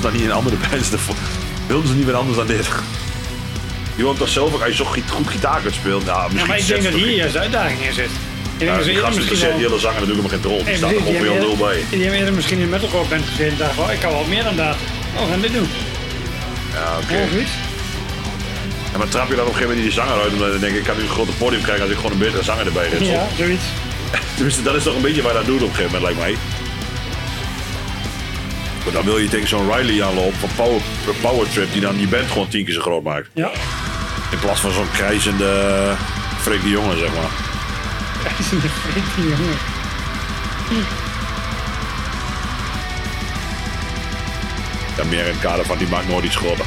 [0.03, 0.91] dan niet in andere bands?
[0.91, 1.15] ervoor?
[1.67, 2.67] Wilden ze niet meer anders dan dit?
[3.95, 6.05] Je woont toch zelf ook, als je zo goed gitaar kunt spelen.
[6.05, 8.09] Nou, Ja, misschien maar ik denk dat hier juist uitdaging in zit.
[8.53, 9.57] Ik denk Ja, dat ze die gasten die wel...
[9.57, 10.63] hele zanger natuurlijk helemaal geen rol.
[10.63, 11.83] Die staat er gewoon heel nul bij.
[11.89, 14.43] Die hebben eerder misschien in metalcore band gezeten en dachten oh, ik kan wel meer
[14.43, 14.75] dan dat.
[15.15, 15.69] Oh, we gaan dit doen.
[16.73, 17.19] Ja, oké.
[18.91, 20.77] Ja, maar trap je dan op een gegeven moment die zanger uit, omdat je denkt,
[20.77, 23.05] ik kan nu een groter podium krijgen als ik gewoon een betere zanger erbij zet.
[23.07, 23.63] Ja, zoiets.
[24.35, 26.52] Tenminste, dat is toch een beetje waar dat doet op een gegeven moment, lijkt mij.
[28.93, 30.81] Dan wil je tegen zo'n Riley aanlopen van Power,
[31.21, 33.29] Power Trip, die dan die band gewoon tien keer zo groot maakt.
[33.33, 33.51] Ja.
[34.31, 35.95] In plaats van zo'n krijzende,
[36.41, 37.31] Freek de jongen, zeg maar.
[38.39, 39.57] Is een freaky jongen.
[44.97, 46.65] Ja, meer in het kader van die maakt nooit iets groter.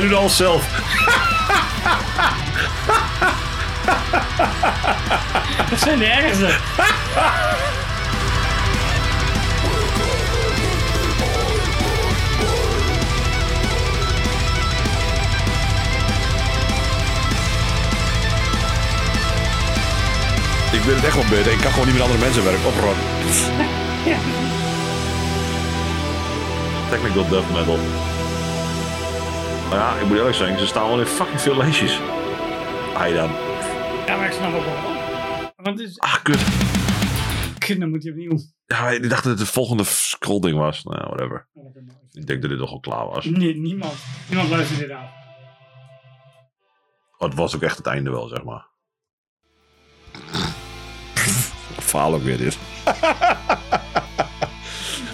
[0.00, 0.64] Hij doet alles zelf.
[5.70, 6.46] Dat zijn de ergste.
[20.72, 21.52] Ik weet het echt wel beter.
[21.52, 22.66] Ik kan gewoon niet met andere mensen werken.
[22.66, 22.96] Oprot.
[26.90, 27.78] Technical death metal.
[29.70, 31.98] Maar ja, ik moet eerlijk zijn, ze staan wel in fucking veel lijstjes.
[32.98, 33.30] Hij dan.
[34.06, 34.98] Ja, maar ik snap ook wel.
[35.56, 35.98] Want het is...
[35.98, 36.44] Ah, kut.
[37.58, 38.38] Kut, dan moet hij opnieuw.
[38.66, 40.82] Ja, ik dacht dat het de volgende scrollding was.
[40.84, 41.48] Nou, whatever.
[42.12, 43.24] Ik denk dat dit toch al klaar was.
[43.24, 43.94] Nee, niemand.
[44.28, 45.08] Niemand luistert dit aan.
[47.18, 48.68] Oh, het was ook echt het einde wel, zeg maar.
[51.80, 52.58] Faal ook weer dit.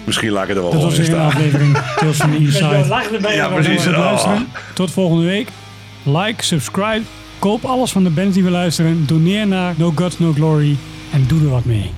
[0.07, 1.25] Misschien laat ik het er wel Dat was in weer een staan.
[1.27, 2.85] aflevering Tales from the Inside.
[2.87, 3.85] lachen erbij, Ja, precies.
[3.85, 4.47] luisteren.
[4.73, 5.47] Tot volgende week.
[6.03, 7.01] Like, subscribe.
[7.39, 9.03] Koop alles van de bands die we luisteren.
[9.07, 10.75] Doneer naar No Gods, No Glory.
[11.11, 11.91] En doe er wat mee.